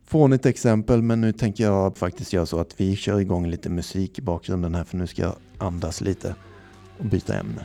Fånigt 0.04 0.46
exempel, 0.46 1.02
men 1.02 1.20
nu 1.20 1.32
tänker 1.32 1.64
jag 1.64 1.96
faktiskt 1.96 2.32
göra 2.32 2.46
så 2.46 2.60
att 2.60 2.80
vi 2.80 2.96
kör 2.96 3.20
igång 3.20 3.46
lite 3.46 3.70
musik 3.70 4.18
i 4.18 4.22
bakgrunden 4.22 4.74
här 4.74 4.84
för 4.84 4.96
nu 4.96 5.06
ska 5.06 5.22
jag 5.22 5.36
andas 5.58 6.00
lite 6.00 6.34
och 6.98 7.04
byta 7.04 7.38
ämne. 7.38 7.64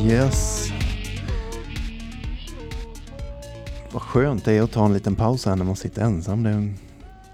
Yes. 0.00 0.70
Vad 3.92 4.02
skönt 4.02 4.44
det 4.44 4.52
är 4.52 4.62
att 4.62 4.72
ta 4.72 4.84
en 4.84 4.92
liten 4.92 5.16
paus 5.16 5.46
här 5.46 5.56
när 5.56 5.64
man 5.64 5.76
sitter 5.76 6.02
ensam. 6.02 6.42
Det 6.42 6.50
är 6.50 6.74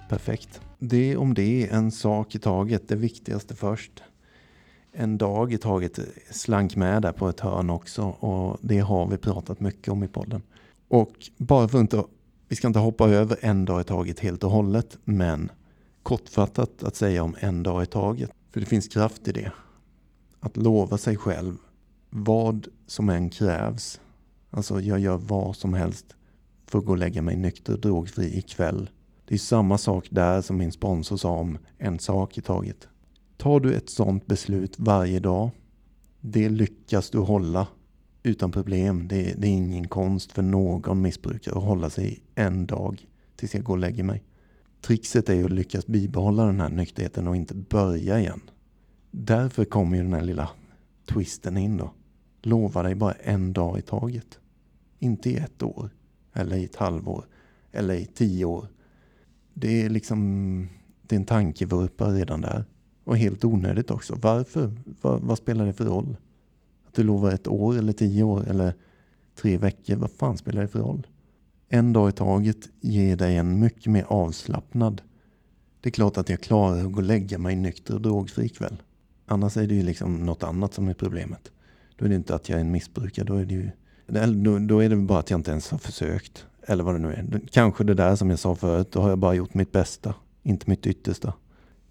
perfekt. 0.09 0.61
Det 0.79 1.17
om 1.17 1.35
det, 1.35 1.69
en 1.69 1.91
sak 1.91 2.35
i 2.35 2.39
taget. 2.39 2.89
Det 2.89 2.97
viktigaste 2.97 3.55
först. 3.55 4.03
En 4.93 5.19
dag 5.19 5.53
i 5.53 5.59
taget 5.59 5.99
slank 6.31 6.77
med 6.77 7.03
där 7.03 7.13
på 7.13 7.29
ett 7.29 7.41
hörn 7.41 7.71
också 7.71 8.03
och 8.03 8.59
det 8.61 8.79
har 8.79 9.07
vi 9.07 9.17
pratat 9.17 9.61
mycket 9.61 9.89
om 9.89 10.05
i 10.05 10.09
podden. 10.09 10.43
Och 10.89 11.15
bara 11.37 11.69
för 11.69 11.81
inte, 11.81 12.05
vi 12.49 12.57
ska 12.57 12.67
inte 12.67 12.79
hoppa 12.79 13.09
över 13.09 13.39
en 13.41 13.65
dag 13.65 13.81
i 13.81 13.85
taget 13.85 14.21
helt 14.21 14.45
och 14.45 14.51
hållet, 14.51 14.99
men 15.05 15.51
kortfattat 16.03 16.83
att 16.83 16.97
säga 16.97 17.23
om 17.23 17.37
en 17.41 17.63
dag 17.63 17.83
i 17.83 17.87
taget. 17.87 18.31
För 18.51 18.61
det 18.61 18.67
finns 18.67 18.89
kraft 18.89 19.29
i 19.29 19.33
det. 19.33 19.53
Att 20.41 20.57
lova 20.57 20.99
sig 20.99 21.17
själv 21.17 21.57
vad 22.17 22.69
som 22.87 23.09
än 23.09 23.31
krävs. 23.31 24.01
Alltså 24.51 24.81
jag 24.81 24.99
gör 24.99 25.17
vad 25.17 25.57
som 25.57 25.75
helst 25.75 26.17
för 26.67 26.79
att 26.79 26.85
gå 26.85 26.93
och 26.93 26.99
lägga 26.99 27.23
mig 27.23 27.37
nykter 27.37 27.73
och 27.73 27.81
drogfri 27.81 28.39
ikväll. 28.39 28.91
Det 29.25 29.35
är 29.35 29.39
samma 29.39 29.79
sak 29.79 30.09
där 30.11 30.43
som 30.43 30.57
min 30.57 30.73
sponsor 30.73 31.17
sa 31.17 31.31
om 31.31 31.59
en 31.79 31.99
sak 31.99 32.39
i 32.39 32.41
taget. 32.41 32.89
Tar 33.37 33.61
du 33.61 33.75
ett 33.75 33.91
sånt 33.91 34.27
beslut 34.27 34.75
varje 34.79 35.21
dag, 35.21 35.51
det 36.21 36.49
lyckas 36.49 37.11
du 37.11 37.19
hålla 37.19 37.67
utan 38.23 38.53
problem. 38.53 39.09
Det, 39.09 39.35
det 39.39 39.47
är 39.47 39.53
ingen 39.53 39.89
konst 39.89 40.33
för 40.33 40.43
någon 40.43 41.03
missbrukare 41.03 41.55
att 41.55 41.65
hålla 41.65 41.91
sig 41.91 42.23
en 42.35 42.67
dag 42.67 43.07
tills 43.37 43.55
jag 43.55 43.65
går 43.65 43.75
och 43.75 43.79
lägger 43.79 44.05
mig. 44.05 44.23
Trixet 44.81 45.29
är 45.29 45.35
ju 45.35 45.45
att 45.45 45.51
lyckas 45.51 45.87
bibehålla 45.87 46.47
den 46.47 46.61
här 46.61 46.69
nykterheten 46.69 47.29
och 47.29 47.37
inte 47.37 47.55
börja 47.55 48.21
igen. 48.21 48.41
Därför 49.11 49.65
kommer 49.65 49.97
ju 49.97 50.03
den 50.03 50.13
här 50.13 50.23
lilla 50.23 50.51
twisten 51.07 51.57
in 51.57 51.77
då. 51.77 51.91
Lova 52.47 52.83
dig 52.83 52.95
bara 52.95 53.13
en 53.13 53.53
dag 53.53 53.79
i 53.79 53.83
taget. 53.83 54.39
Inte 54.99 55.31
i 55.31 55.37
ett 55.37 55.63
år, 55.63 55.91
eller 56.33 56.57
i 56.57 56.65
ett 56.65 56.77
halvår, 56.77 57.25
eller 57.73 57.95
i 57.95 58.07
tio 58.07 58.45
år. 58.45 58.69
Det 59.55 59.83
är 59.83 59.89
liksom, 59.89 60.69
det 61.03 61.15
är 61.15 61.21
en 61.21 61.27
tankevurpa 61.27 62.11
redan 62.11 62.41
där. 62.41 62.65
Och 63.05 63.19
helt 63.19 63.45
onödigt 63.45 63.91
också. 63.91 64.19
Varför? 64.23 64.73
Vad, 65.01 65.21
vad, 65.21 65.39
spelar 65.39 65.67
det 65.67 65.73
för 65.73 65.85
roll? 65.85 66.17
Att 66.87 66.95
du 66.95 67.03
lovar 67.03 67.31
ett 67.31 67.49
år, 67.49 67.79
eller 67.79 67.93
tio 67.93 68.23
år, 68.23 68.49
eller 68.49 68.75
tre 69.35 69.57
veckor. 69.57 69.97
Vad 69.97 70.11
fan 70.11 70.39
spelar 70.39 70.63
det 70.63 70.69
för 70.69 70.79
roll? 70.79 71.07
En 71.69 71.93
dag 71.93 72.09
i 72.09 72.13
taget 72.13 72.69
ger 72.81 73.17
dig 73.17 73.37
en 73.37 73.61
mycket 73.61 73.93
mer 73.93 74.05
avslappnad. 74.09 75.03
Det 75.81 75.89
är 75.89 75.93
klart 75.93 76.17
att 76.17 76.29
jag 76.29 76.41
klarar 76.41 76.87
att 76.87 76.93
gå 76.93 76.97
och 76.97 77.03
lägga 77.03 77.39
mig 77.39 77.57
nykter 77.57 77.95
och 77.95 78.01
drogfri 78.01 78.45
ikväll. 78.45 78.83
Annars 79.27 79.57
är 79.57 79.67
det 79.67 79.75
ju 79.75 79.83
liksom 79.83 80.27
något 80.27 80.43
annat 80.43 80.75
som 80.75 80.89
är 80.89 80.95
problemet. 80.95 81.51
Då 81.97 82.05
är 82.05 82.09
det 82.09 82.15
inte 82.15 82.35
att 82.35 82.49
jag 82.49 82.57
är 82.57 82.61
en 82.61 82.71
missbrukare. 82.71 83.27
Då 83.27 83.35
är 83.35 83.45
det 83.45 83.55
ju 83.55 83.71
då, 84.35 84.59
då 84.59 84.83
är 84.83 84.89
det 84.89 84.97
bara 84.97 85.19
att 85.19 85.31
jag 85.31 85.39
inte 85.39 85.51
ens 85.51 85.71
har 85.71 85.79
försökt. 85.79 86.47
Eller 86.67 86.85
vad 86.85 86.95
det 86.95 86.99
nu 86.99 87.13
är. 87.13 87.41
Kanske 87.51 87.85
det 87.85 87.95
där 87.95 88.17
som 88.17 88.31
jag 88.31 88.39
sa 88.39 88.55
förut. 88.55 88.93
Då 88.93 89.01
har 89.01 89.09
jag 89.09 89.19
bara 89.19 89.35
gjort 89.35 89.55
mitt 89.55 89.73
bästa. 89.73 90.15
Inte 90.43 90.71
mitt 90.71 90.87
yttersta. 90.87 91.35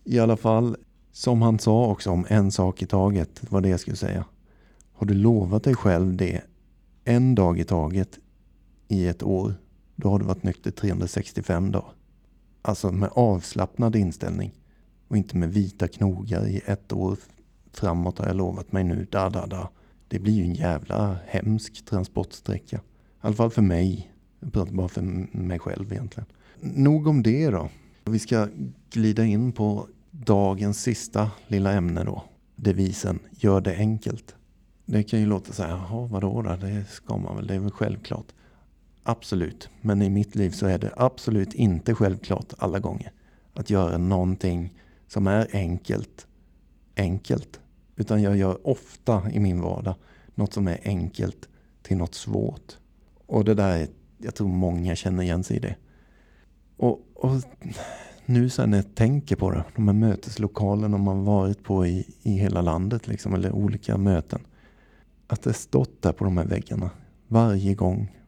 I 0.04 0.20
alla 0.20 0.38
fall, 0.38 0.78
som 1.12 1.42
han 1.42 1.60
sa 1.60 1.86
också 1.86 2.10
om 2.10 2.26
en 2.30 2.52
sak 2.52 2.82
i 2.82 2.86
taget. 2.86 3.42
Det 3.42 3.52
var 3.52 3.62
det 3.62 3.70
jag 3.70 3.80
skulle 3.80 3.98
säga. 3.98 4.26
Har 4.94 5.08
du 5.08 5.14
lovat 5.14 5.64
dig 5.64 5.76
själv 5.76 6.18
det 6.18 6.42
en 7.04 7.36
dag 7.36 7.60
i 7.60 7.64
taget 7.64 8.20
i 8.88 9.08
ett 9.08 9.24
år. 9.24 9.54
Då 9.96 10.10
har 10.10 10.20
du 10.20 10.26
varit 10.26 10.44
nykter 10.44 10.72
365 10.72 11.72
dagar. 11.72 11.94
Alltså 12.62 12.92
med 12.92 13.10
avslappnad 13.14 13.96
inställning. 13.96 14.52
Och 15.08 15.18
inte 15.18 15.38
med 15.38 15.54
vita 15.54 15.88
knogar 15.88 16.48
i 16.48 16.62
ett 16.66 16.94
år 16.94 17.18
framåt 17.72 18.18
har 18.18 18.26
jag 18.26 18.36
lovat 18.36 18.72
mig 18.72 18.84
nu. 18.84 19.08
Da, 19.12 19.30
da, 19.30 19.46
da. 19.46 19.70
Det 20.14 20.20
blir 20.20 20.34
ju 20.34 20.44
en 20.44 20.54
jävla 20.54 21.18
hemsk 21.28 21.86
transportsträcka. 21.86 22.78
I 22.78 22.80
alla 23.22 23.36
fall 23.36 23.52
för 23.52 23.62
mig. 23.62 24.12
Jag 24.40 24.54
pratar 24.54 24.74
bara 24.74 24.88
för 24.88 25.02
mig 25.38 25.60
själv 25.60 25.92
egentligen. 25.92 26.28
Nog 26.60 27.08
om 27.08 27.24
det 27.24 27.50
då. 27.50 27.70
Vi 28.06 28.20
ska 28.20 28.48
glida 28.92 29.26
in 29.26 29.52
på 29.52 29.88
dagens 30.12 30.82
sista 30.82 31.32
lilla 31.48 31.72
ämne 31.72 32.04
då. 32.04 32.24
Devisen 32.56 33.20
Gör 33.32 33.62
det 33.62 33.76
enkelt. 33.76 34.36
Det 34.86 35.04
kan 35.04 35.20
ju 35.20 35.26
låta 35.26 35.54
så 35.54 35.64
här, 35.64 35.70
jaha 35.70 36.08
vadå 36.08 36.42
då? 36.42 36.56
Det 36.56 36.86
ska 36.90 37.18
man 37.18 37.36
väl, 37.36 37.48
det 37.48 37.56
är 37.56 37.60
väl 37.60 37.72
självklart. 37.72 38.28
Absolut, 39.04 39.70
men 39.82 40.02
i 40.02 40.10
mitt 40.10 40.36
liv 40.36 40.50
så 40.50 40.66
är 40.66 40.78
det 40.78 40.94
absolut 40.98 41.54
inte 41.54 41.96
självklart 41.96 42.54
alla 42.58 42.80
gånger. 42.80 43.12
Att 43.54 43.70
göra 43.70 43.98
någonting 43.98 44.74
som 45.08 45.28
är 45.28 45.48
enkelt, 45.54 46.28
enkelt. 46.96 47.60
Utan 47.96 48.22
jag 48.22 48.38
gör 48.38 48.68
ofta 48.68 49.32
i 49.32 49.40
min 49.40 49.62
vardag 49.62 49.96
något 50.36 50.54
som 50.54 50.68
är 50.68 50.80
enkelt 50.84 51.50
till 51.82 51.98
något 51.98 52.16
svårt. 52.16 52.78
Och 53.26 53.46
det 53.46 53.54
där, 53.54 53.88
jag 54.18 54.36
tror 54.36 54.48
många 54.48 54.96
känner 54.96 55.24
igen 55.24 55.44
sig 55.44 55.58
i 55.58 55.60
det. 55.60 55.76
Och, 56.78 57.02
och 57.14 57.32
nu 58.26 58.50
sen 58.50 58.70
när 58.70 58.78
jag 58.78 58.96
tänker 58.96 59.36
på 59.36 59.52
det, 59.52 59.64
de 59.76 59.88
här 59.88 59.96
möteslokalerna 59.96 60.98
man 60.98 61.26
varit 61.26 61.64
på 61.64 61.86
i, 61.86 62.08
i 62.22 62.32
hela 62.32 62.62
landet, 62.62 63.08
liksom, 63.08 63.34
eller 63.34 63.52
olika 63.52 63.98
möten. 63.98 64.42
Att 65.28 65.42
det 65.42 65.54
stått 65.54 66.02
där 66.02 66.12
på 66.12 66.24
de 66.24 66.38
här 66.38 66.46
väggarna 66.46 66.90
varje 67.28 67.76
gång. 67.76 68.20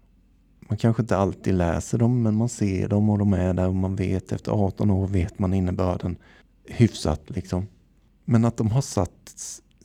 Man 0.59 0.77
kanske 0.77 1.01
inte 1.01 1.17
alltid 1.17 1.53
läser 1.53 1.97
dem, 1.97 2.23
men 2.23 2.35
man 2.35 2.49
ser 2.49 2.87
dem 2.87 3.09
och 3.09 3.17
de 3.17 3.33
är 3.33 3.53
där 3.53 3.67
och 3.67 3.75
man 3.75 3.95
vet 3.95 4.31
efter 4.31 4.51
18 4.51 4.91
år 4.91 5.07
vet 5.07 5.39
man 5.39 5.53
innebörden 5.53 6.15
hyfsat 6.65 7.21
liksom. 7.27 7.67
Men 8.25 8.45
att 8.45 8.57
de 8.57 8.71
har 8.71 8.81
satt, 8.81 9.35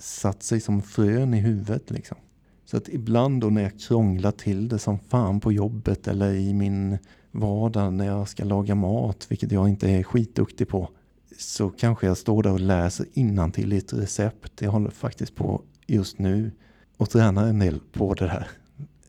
satt 0.01 0.43
sig 0.43 0.61
som 0.61 0.83
frön 0.83 1.35
i 1.35 1.41
huvudet 1.41 1.91
liksom. 1.91 2.17
Så 2.65 2.77
att 2.77 2.89
ibland 2.89 3.41
då 3.41 3.51
när 3.51 3.63
jag 3.63 3.81
krånglar 3.81 4.33
till 4.33 4.69
det 4.69 4.79
som 4.79 4.99
fan 4.99 5.41
på 5.41 5.53
jobbet 5.53 6.09
eller 6.09 6.35
i 6.35 6.55
min 6.55 6.99
vardag 7.31 7.93
när 7.93 8.07
jag 8.07 8.29
ska 8.29 8.45
laga 8.45 8.75
mat, 8.75 9.27
vilket 9.29 9.53
jag 9.53 9.69
inte 9.69 9.91
är 9.91 10.03
skitduktig 10.03 10.69
på, 10.69 10.91
så 11.39 11.71
kanske 11.71 12.07
jag 12.07 12.19
står 12.19 12.43
där 12.43 12.53
och 12.53 12.61
läser 12.61 13.51
till 13.51 13.73
ett 13.73 13.93
recept. 13.93 14.63
Jag 14.63 14.71
håller 14.71 14.91
faktiskt 14.91 15.35
på 15.35 15.63
just 15.87 16.19
nu 16.19 16.53
och 16.97 17.11
tränar 17.11 17.47
en 17.47 17.59
del 17.59 17.81
på 17.93 18.15
det 18.15 18.29
här. 18.29 18.49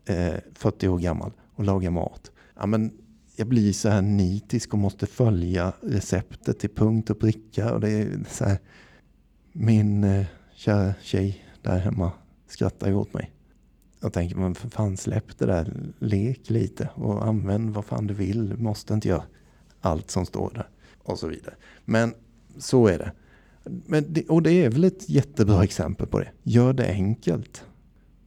Eh, 0.04 0.40
40 0.54 0.88
år 0.88 0.98
gammal 0.98 1.32
och 1.54 1.64
lagar 1.64 1.90
mat. 1.90 2.30
Ja, 2.56 2.66
men 2.66 2.92
jag 3.36 3.48
blir 3.48 3.72
så 3.72 3.88
här 3.88 4.02
nitisk 4.02 4.72
och 4.72 4.78
måste 4.78 5.06
följa 5.06 5.72
receptet 5.80 6.58
till 6.58 6.70
punkt 6.70 7.10
och 7.10 7.20
pricka. 7.20 7.72
Och 7.72 7.80
det 7.80 7.90
är 7.90 8.24
så 8.28 8.44
här, 8.44 8.58
min 9.52 10.04
eh, 10.04 10.26
kära 10.54 10.94
tjej 11.02 11.44
där 11.62 11.78
hemma 11.78 12.12
skrattar 12.46 12.88
ju 12.88 12.94
åt 12.94 13.14
mig. 13.14 13.30
Jag 14.00 14.12
tänker, 14.12 14.36
men 14.36 14.54
för 14.54 14.68
fan 14.68 14.96
släpp 14.96 15.38
det 15.38 15.46
där, 15.46 15.72
lek 15.98 16.50
lite 16.50 16.88
och 16.94 17.26
använd 17.26 17.70
vad 17.70 17.84
fan 17.84 18.06
du 18.06 18.14
vill. 18.14 18.48
Du 18.48 18.56
måste 18.56 18.94
inte 18.94 19.08
göra 19.08 19.24
allt 19.80 20.10
som 20.10 20.26
står 20.26 20.50
där 20.54 20.68
och 20.98 21.18
så 21.18 21.26
vidare. 21.26 21.54
Men 21.84 22.14
så 22.58 22.86
är 22.86 22.98
det. 22.98 23.12
Men 23.64 24.12
det, 24.12 24.28
och 24.28 24.42
det 24.42 24.52
är 24.52 24.70
väl 24.70 24.84
ett 24.84 25.08
jättebra 25.08 25.64
exempel 25.64 26.06
på 26.06 26.20
det. 26.20 26.28
Gör 26.42 26.72
det 26.72 26.88
enkelt. 26.88 27.64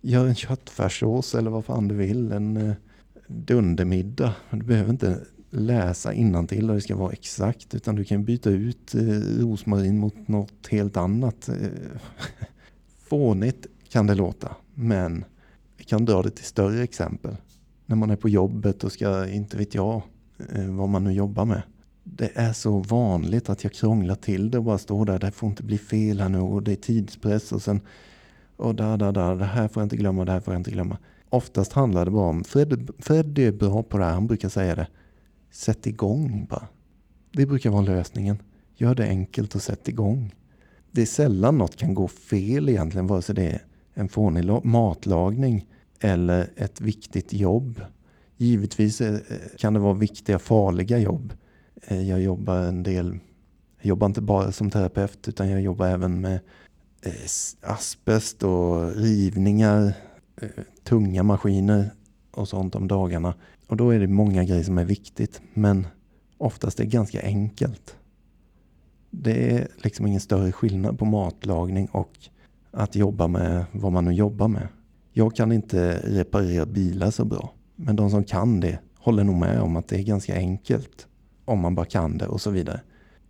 Gör 0.02 0.26
en 0.26 0.36
köttfärssås 0.36 1.36
eller 1.36 1.52
vad 1.52 1.66
fan 1.66 1.88
du 1.88 1.96
vill. 1.96 2.32
En 2.32 2.58
eh, 2.58 2.76
dundermiddag. 3.28 4.34
Du 4.52 4.66
behöver 4.66 4.90
inte 4.90 5.20
läsa 5.56 6.14
innantill 6.14 6.70
och 6.70 6.76
det 6.76 6.82
ska 6.82 6.96
vara 6.96 7.12
exakt 7.12 7.76
utan 7.76 7.96
du 7.96 8.04
kan 8.04 8.24
byta 8.24 8.50
ut 8.50 8.96
eh, 8.96 9.02
rosmarin 9.40 10.00
mot 10.00 10.28
något 10.28 10.68
helt 10.70 10.98
annat. 10.98 11.50
Eh, 11.50 11.56
fånigt 13.10 13.68
kan 13.90 14.08
det 14.08 14.16
låta 14.16 14.56
men 14.74 15.26
vi 15.78 15.84
kan 15.84 16.06
dra 16.06 16.22
det 16.22 16.30
till 16.30 16.46
större 16.46 16.84
exempel. 16.84 17.36
När 17.86 17.96
man 17.96 18.10
är 18.10 18.16
på 18.16 18.30
jobbet 18.30 18.84
och 18.84 18.92
ska, 18.92 19.28
inte 19.28 19.58
vet 19.58 19.76
jag, 19.76 20.02
eh, 20.54 20.66
vad 20.66 20.90
man 20.90 21.04
nu 21.04 21.12
jobbar 21.12 21.46
med. 21.46 21.62
Det 22.04 22.32
är 22.36 22.54
så 22.54 22.80
vanligt 22.80 23.50
att 23.50 23.64
jag 23.64 23.74
krånglar 23.74 24.16
till 24.16 24.52
det 24.52 24.58
och 24.58 24.64
bara 24.64 24.78
står 24.78 25.06
där. 25.06 25.20
Det 25.20 25.32
får 25.32 25.50
inte 25.50 25.64
bli 25.64 25.78
fel 25.78 26.22
här 26.22 26.30
nu 26.30 26.40
och 26.40 26.64
det 26.64 26.72
är 26.72 26.76
tidspress 26.76 27.52
och 27.52 27.62
sen 27.62 27.82
och 28.58 28.76
där, 28.76 28.98
där, 28.98 29.12
där. 29.12 29.36
Det 29.36 29.46
här 29.46 29.68
får 29.68 29.82
jag 29.82 29.86
inte 29.86 29.98
glömma, 29.98 30.26
det 30.26 30.32
här 30.32 30.40
får 30.40 30.54
jag 30.54 30.60
inte 30.60 30.72
glömma. 30.72 30.98
Oftast 31.30 31.74
handlar 31.74 32.06
det 32.06 32.12
bara 32.12 32.30
om, 32.30 32.44
Fred, 32.44 32.90
Fred 33.00 33.40
är 33.40 33.52
bra 33.52 33.84
på 33.84 33.98
det 33.98 34.06
här, 34.06 34.14
han 34.14 34.28
brukar 34.28 34.50
säga 34.50 34.76
det. 34.76 34.88
Sätt 35.56 35.88
igång 35.88 36.48
bara. 36.50 36.68
Det 37.32 37.46
brukar 37.46 37.70
vara 37.70 37.82
lösningen. 37.82 38.42
Gör 38.76 38.96
det 38.96 39.08
enkelt 39.08 39.56
och 39.56 39.62
sätt 39.62 39.88
igång. 39.88 40.36
Det 40.92 41.02
är 41.02 41.06
sällan 41.06 41.58
något 41.58 41.76
kan 41.76 41.94
gå 41.94 42.08
fel 42.08 42.70
egentligen, 42.70 43.08
vare 43.08 43.22
sig 43.22 43.36
det 43.36 43.44
är 43.44 43.62
en 43.94 44.10
fånig 44.10 44.66
matlagning 44.66 45.68
eller 46.00 46.50
ett 46.56 46.82
viktigt 46.82 47.34
jobb. 47.34 47.82
Givetvis 48.38 49.02
eh, 49.02 49.20
kan 49.58 49.74
det 49.74 49.80
vara 49.80 49.94
viktiga, 49.94 50.40
farliga 50.40 50.98
jobb. 50.98 51.34
Eh, 51.88 52.10
jag 52.10 52.22
jobbar 52.22 52.58
en 52.58 52.84
del, 52.84 53.20
jag 53.78 53.86
jobbar 53.86 54.08
inte 54.08 54.22
bara 54.22 54.52
som 54.52 54.72
terapeut 54.72 55.28
utan 55.28 55.50
jag 55.50 55.62
jobbar 55.62 55.88
även 55.88 56.22
med 56.22 56.40
eh, 57.02 57.14
asbest 57.62 58.44
och 58.44 58.96
rivningar, 58.96 59.94
tunga 60.84 61.24
maskiner 61.24 61.92
och 62.32 62.48
sånt 62.48 62.76
om 62.76 62.88
dagarna. 62.88 63.34
Och 63.68 63.78
då 63.78 63.90
är 63.90 64.00
det 64.00 64.08
många 64.08 64.44
grejer 64.44 64.64
som 64.64 64.78
är 64.78 64.86
viktigt 64.86 65.42
men 65.54 65.88
oftast 66.38 66.80
är 66.80 66.84
det 66.84 66.90
ganska 66.90 67.22
enkelt. 67.22 67.96
Det 69.10 69.52
är 69.52 69.68
liksom 69.78 70.08
ingen 70.08 70.20
större 70.20 70.52
skillnad 70.52 71.00
på 71.00 71.06
matlagning 71.06 71.88
och 71.88 72.12
att 72.72 72.96
jobba 72.96 73.28
med 73.28 73.66
vad 73.72 73.92
man 73.92 74.06
nu 74.06 74.12
jobbar 74.12 74.48
med. 74.48 74.68
Jag 75.14 75.36
kan 75.36 75.52
inte 75.52 76.02
reparera 76.04 76.66
bilar 76.66 77.12
så 77.12 77.26
bra. 77.26 77.54
Men 77.76 77.96
de 77.96 78.10
som 78.10 78.24
kan 78.24 78.60
det 78.60 78.80
håller 78.98 79.24
nog 79.24 79.36
med 79.36 79.62
om 79.62 79.76
att 79.76 79.88
det 79.88 79.96
är 79.96 80.04
ganska 80.04 80.36
enkelt. 80.36 81.08
Om 81.46 81.60
man 81.60 81.76
bara 81.76 81.86
kan 81.86 82.18
det 82.18 82.28
och 82.28 82.42
så 82.42 82.50
vidare. 82.50 82.82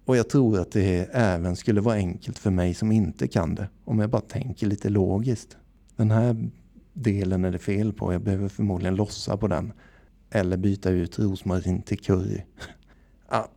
Och 0.05 0.17
jag 0.17 0.29
tror 0.29 0.59
att 0.59 0.71
det 0.71 1.09
även 1.11 1.55
skulle 1.55 1.81
vara 1.81 1.95
enkelt 1.95 2.37
för 2.37 2.51
mig 2.51 2.73
som 2.73 2.91
inte 2.91 3.27
kan 3.27 3.55
det. 3.55 3.69
Om 3.85 3.99
jag 3.99 4.09
bara 4.09 4.21
tänker 4.21 4.67
lite 4.67 4.89
logiskt. 4.89 5.57
Den 5.95 6.11
här 6.11 6.49
delen 6.93 7.45
är 7.45 7.51
det 7.51 7.59
fel 7.59 7.93
på. 7.93 8.13
Jag 8.13 8.21
behöver 8.21 8.49
förmodligen 8.49 8.95
lossa 8.95 9.37
på 9.37 9.47
den. 9.47 9.73
Eller 10.29 10.57
byta 10.57 10.89
ut 10.89 11.19
rosmarin 11.19 11.81
till 11.81 11.99
curry. 11.99 12.41
ja, 13.29 13.49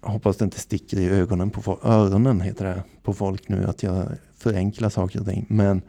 hoppas 0.00 0.36
det 0.36 0.44
inte 0.44 0.60
sticker 0.60 1.00
i 1.00 1.08
ögonen 1.08 1.50
på 1.50 1.78
öronen 1.82 2.40
heter 2.40 2.64
det 2.64 2.82
på 3.02 3.14
folk 3.14 3.48
nu 3.48 3.64
att 3.64 3.82
jag 3.82 4.08
förenklar 4.34 4.88
saker 4.88 5.20
och 5.20 5.26
ting. 5.26 5.46
Men 5.48 5.82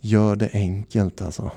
gör 0.00 0.36
det 0.36 0.50
enkelt 0.52 1.22
alltså. 1.22 1.50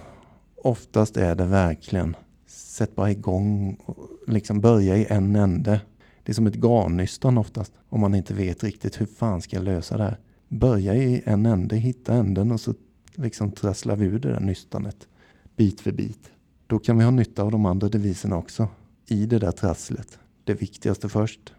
Oftast 0.56 1.18
är 1.18 1.36
det 1.36 1.46
verkligen 1.46 2.16
sätt 2.48 2.96
bara 2.96 3.12
igång 3.12 3.78
och 3.86 4.10
liksom 4.28 4.62
börja 4.62 4.98
i 4.98 5.06
en 5.10 5.36
ände. 5.36 5.82
Det 6.24 6.32
är 6.32 6.34
som 6.34 6.48
ett 6.48 6.56
garnnystan 6.56 7.38
oftast 7.38 7.74
om 7.90 8.02
man 8.02 8.16
inte 8.16 8.34
vet 8.34 8.64
riktigt 8.64 9.02
hur 9.02 9.06
fan 9.06 9.42
ska 9.42 9.56
jag 9.56 9.66
lösa 9.66 9.98
det 9.98 10.04
här. 10.04 10.18
Börja 10.48 10.96
i 10.96 11.22
en 11.26 11.46
ände, 11.46 11.76
hitta 11.76 12.14
änden 12.14 12.52
och 12.52 12.62
så 12.62 12.74
liksom 13.16 13.52
trasslar 13.52 13.96
vi 13.96 14.06
ur 14.06 14.20
det 14.20 14.30
där 14.30 14.40
nystanet 14.40 15.08
bit 15.56 15.82
för 15.82 15.92
bit. 15.92 16.32
Då 16.70 16.80
kan 16.80 16.98
vi 16.98 17.04
ha 17.04 17.12
nytta 17.12 17.44
av 17.44 17.52
de 17.52 17.66
andra 17.66 17.90
deviserna 17.90 18.38
också 18.38 18.68
i 19.08 19.26
det 19.26 19.40
där 19.40 19.52
trasslet. 19.52 20.20
Det 20.44 20.54
viktigaste 20.54 21.10
först. 21.10 21.54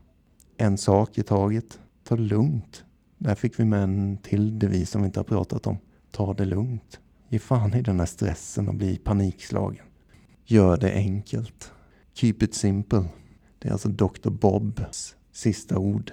En 0.57 0.79
sak 0.79 1.19
i 1.19 1.23
taget. 1.23 1.79
Ta 2.05 2.17
det 2.17 2.23
lugnt. 2.23 2.85
Där 3.19 3.35
fick 3.35 3.61
vi 3.61 3.65
med 3.65 3.83
en 3.83 4.17
till 4.17 4.59
devis 4.59 4.91
som 4.91 5.03
vi 5.03 5.07
inte 5.07 5.21
har 5.21 5.25
pratat 5.25 5.67
om. 5.67 5.79
Ta 6.11 6.35
det 6.35 6.45
lugnt. 6.45 7.01
Ge 7.29 7.39
fan 7.39 7.75
i 7.75 7.83
den 7.83 7.99
här 7.99 8.07
stressen 8.07 8.69
och 8.69 8.75
bli 8.75 8.97
panikslagen. 8.97 9.85
Gör 10.45 10.77
det 10.77 10.93
enkelt. 10.93 11.73
Keep 12.15 12.35
it 12.41 12.55
simple. 12.55 13.05
Det 13.59 13.69
är 13.69 13.73
alltså 13.73 13.89
Dr. 13.89 14.31
Bobs 14.31 15.17
sista 15.33 15.79
ord 15.79 16.13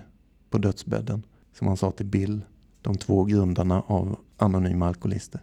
på 0.49 0.57
dödsbädden. 0.57 1.23
Som 1.53 1.67
han 1.67 1.77
sa 1.77 1.91
till 1.91 2.05
Bill, 2.05 2.41
de 2.81 2.97
två 2.97 3.23
grundarna 3.23 3.81
av 3.87 4.19
Anonyma 4.37 4.87
Alkoholister. 4.87 5.41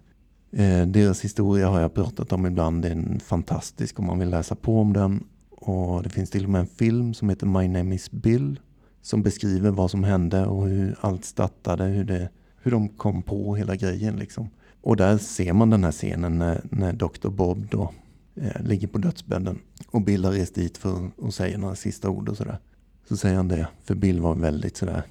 Eh, 0.56 0.86
deras 0.86 1.24
historia 1.24 1.68
har 1.68 1.80
jag 1.80 1.94
pratat 1.94 2.32
om 2.32 2.46
ibland. 2.46 2.82
Den 2.82 3.14
är 3.14 3.18
fantastisk 3.18 3.98
om 3.98 4.06
man 4.06 4.18
vill 4.18 4.30
läsa 4.30 4.54
på 4.54 4.80
om 4.80 4.92
den. 4.92 5.24
Och 5.50 6.02
det 6.02 6.08
finns 6.08 6.30
till 6.30 6.44
och 6.44 6.50
med 6.50 6.60
en 6.60 6.66
film 6.66 7.14
som 7.14 7.28
heter 7.28 7.46
My 7.46 7.68
Name 7.68 7.94
Is 7.94 8.10
Bill 8.10 8.60
som 9.02 9.22
beskriver 9.22 9.70
vad 9.70 9.90
som 9.90 10.04
hände 10.04 10.46
och 10.46 10.68
hur 10.68 10.96
allt 11.00 11.24
startade, 11.24 11.84
hur, 11.84 12.04
det, 12.04 12.28
hur 12.62 12.70
de 12.70 12.88
kom 12.88 13.22
på 13.22 13.56
hela 13.56 13.76
grejen. 13.76 14.16
Liksom. 14.16 14.50
Och 14.82 14.96
där 14.96 15.18
ser 15.18 15.52
man 15.52 15.70
den 15.70 15.84
här 15.84 15.92
scenen 15.92 16.38
när, 16.38 16.60
när 16.70 16.92
Dr. 16.92 17.28
Bob 17.28 17.66
då 17.70 17.92
eh, 18.34 18.62
ligger 18.62 18.88
på 18.88 18.98
dödsbädden 18.98 19.58
och 19.90 20.02
Bill 20.02 20.24
har 20.24 20.32
rest 20.32 20.54
dit 20.54 20.78
för 20.78 21.10
att 21.22 21.34
säga 21.34 21.58
några 21.58 21.74
sista 21.74 22.08
ord 22.10 22.28
och 22.28 22.36
sådär. 22.36 22.58
Så 23.08 23.16
säger 23.16 23.36
han 23.36 23.48
det, 23.48 23.68
för 23.84 23.94
Bill 23.94 24.20
var 24.20 24.34
väldigt 24.34 24.76
sådär 24.76 25.02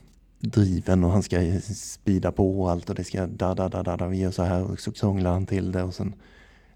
driven 0.43 1.03
och 1.03 1.11
han 1.11 1.23
ska 1.23 1.59
spida 1.75 2.31
på 2.31 2.69
allt 2.69 2.89
och 2.89 2.95
det 2.95 3.03
ska 3.03 3.27
da 3.27 3.55
da 3.55 3.69
da 3.69 3.83
da, 3.83 3.97
da 3.97 4.07
vi 4.07 4.17
gör 4.17 4.31
så 4.31 4.43
här 4.43 4.63
och 4.63 4.79
så 4.79 4.91
krånglar 4.91 5.31
han 5.31 5.45
till 5.45 5.71
det 5.71 5.83
och 5.83 5.93
sen 5.93 6.13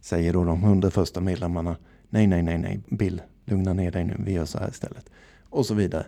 säger 0.02 0.34
då 0.34 0.44
de 0.44 0.64
hundra 0.64 0.92
första 0.92 1.22
medlemmarna 1.22 1.78
nej 2.10 2.28
nej 2.28 2.44
nej 2.44 2.58
nej 2.58 2.80
Bill 2.90 3.22
lugna 3.46 3.74
ner 3.74 3.92
dig 3.92 4.04
nu 4.04 4.16
vi 4.20 4.34
gör 4.34 4.46
så 4.46 4.60
här 4.60 4.70
istället 4.70 5.10
och 5.50 5.66
så 5.66 5.74
vidare. 5.74 6.06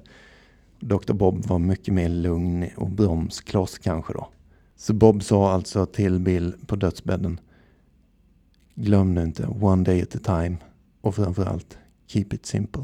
Dr. 0.80 1.14
Bob 1.14 1.46
var 1.46 1.60
mycket 1.60 1.94
mer 1.94 2.10
lugn 2.10 2.70
och 2.78 2.90
bromskloss 2.90 3.78
kanske 3.78 4.14
då. 4.14 4.28
Så 4.76 4.94
Bob 4.94 5.24
sa 5.24 5.52
alltså 5.52 5.86
till 5.86 6.20
Bill 6.20 6.54
på 6.68 6.76
dödsbädden 6.76 7.40
Glöm 8.76 9.14
nu 9.14 9.24
inte 9.24 9.48
one 9.48 9.84
day 9.84 10.02
at 10.02 10.16
a 10.16 10.20
time 10.24 10.58
och 11.02 11.16
framförallt 11.16 11.78
keep 12.08 12.26
it 12.32 12.46
simple. 12.46 12.84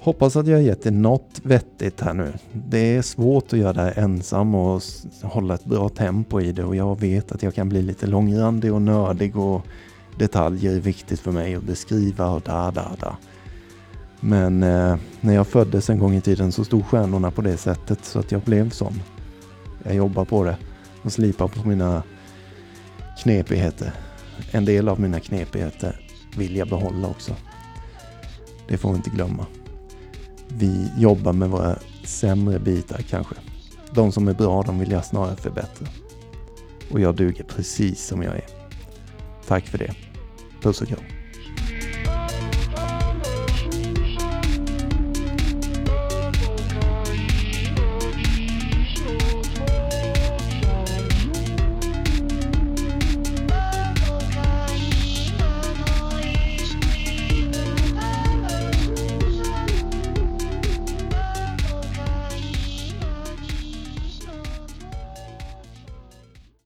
Hoppas 0.00 0.36
att 0.36 0.46
jag 0.46 0.56
har 0.56 0.62
gett 0.62 0.86
er 0.86 0.90
något 0.90 1.40
vettigt 1.42 2.00
här 2.00 2.14
nu. 2.14 2.32
Det 2.52 2.96
är 2.96 3.02
svårt 3.02 3.52
att 3.52 3.58
göra 3.58 3.72
det 3.72 3.80
här 3.80 3.98
ensam 3.98 4.54
och 4.54 4.82
hålla 5.22 5.54
ett 5.54 5.64
bra 5.64 5.88
tempo 5.88 6.40
i 6.40 6.52
det 6.52 6.64
och 6.64 6.76
jag 6.76 7.00
vet 7.00 7.32
att 7.32 7.42
jag 7.42 7.54
kan 7.54 7.68
bli 7.68 7.82
lite 7.82 8.06
långrandig 8.06 8.74
och 8.74 8.82
nördig 8.82 9.36
och 9.36 9.66
detaljer 10.18 10.76
är 10.76 10.80
viktigt 10.80 11.20
för 11.20 11.32
mig 11.32 11.54
att 11.54 11.62
beskriva 11.62 12.30
och 12.30 12.40
da 12.40 12.70
da 12.70 12.96
da. 13.00 13.16
Men 14.20 14.62
eh, 14.62 14.96
när 15.20 15.34
jag 15.34 15.46
föddes 15.46 15.90
en 15.90 15.98
gång 15.98 16.14
i 16.14 16.20
tiden 16.20 16.52
så 16.52 16.64
stod 16.64 16.86
stjärnorna 16.86 17.30
på 17.30 17.42
det 17.42 17.56
sättet 17.56 18.04
så 18.04 18.18
att 18.18 18.32
jag 18.32 18.40
blev 18.40 18.70
sån. 18.70 19.02
Jag 19.82 19.94
jobbar 19.94 20.24
på 20.24 20.44
det 20.44 20.56
och 21.02 21.12
slipar 21.12 21.48
på 21.48 21.68
mina 21.68 22.02
knepigheter. 23.22 23.92
En 24.50 24.64
del 24.64 24.88
av 24.88 25.00
mina 25.00 25.20
knepigheter 25.20 26.00
vill 26.36 26.56
jag 26.56 26.68
behålla 26.68 27.08
också. 27.08 27.34
Det 28.68 28.76
får 28.78 28.90
vi 28.90 28.96
inte 28.96 29.10
glömma. 29.10 29.46
Vi 30.48 30.90
jobbar 30.98 31.32
med 31.32 31.50
våra 31.50 31.78
sämre 32.04 32.58
bitar 32.58 33.02
kanske. 33.10 33.34
De 33.94 34.12
som 34.12 34.28
är 34.28 34.34
bra, 34.34 34.62
de 34.62 34.78
vill 34.78 34.90
jag 34.90 35.04
snarare 35.04 35.36
förbättra. 35.36 35.86
Och 36.90 37.00
jag 37.00 37.14
duger 37.16 37.44
precis 37.44 38.06
som 38.06 38.22
jag 38.22 38.34
är. 38.34 38.46
Tack 39.46 39.66
för 39.66 39.78
det. 39.78 39.94
Puss 40.62 40.82
och 40.82 40.88
kram. 40.88 41.17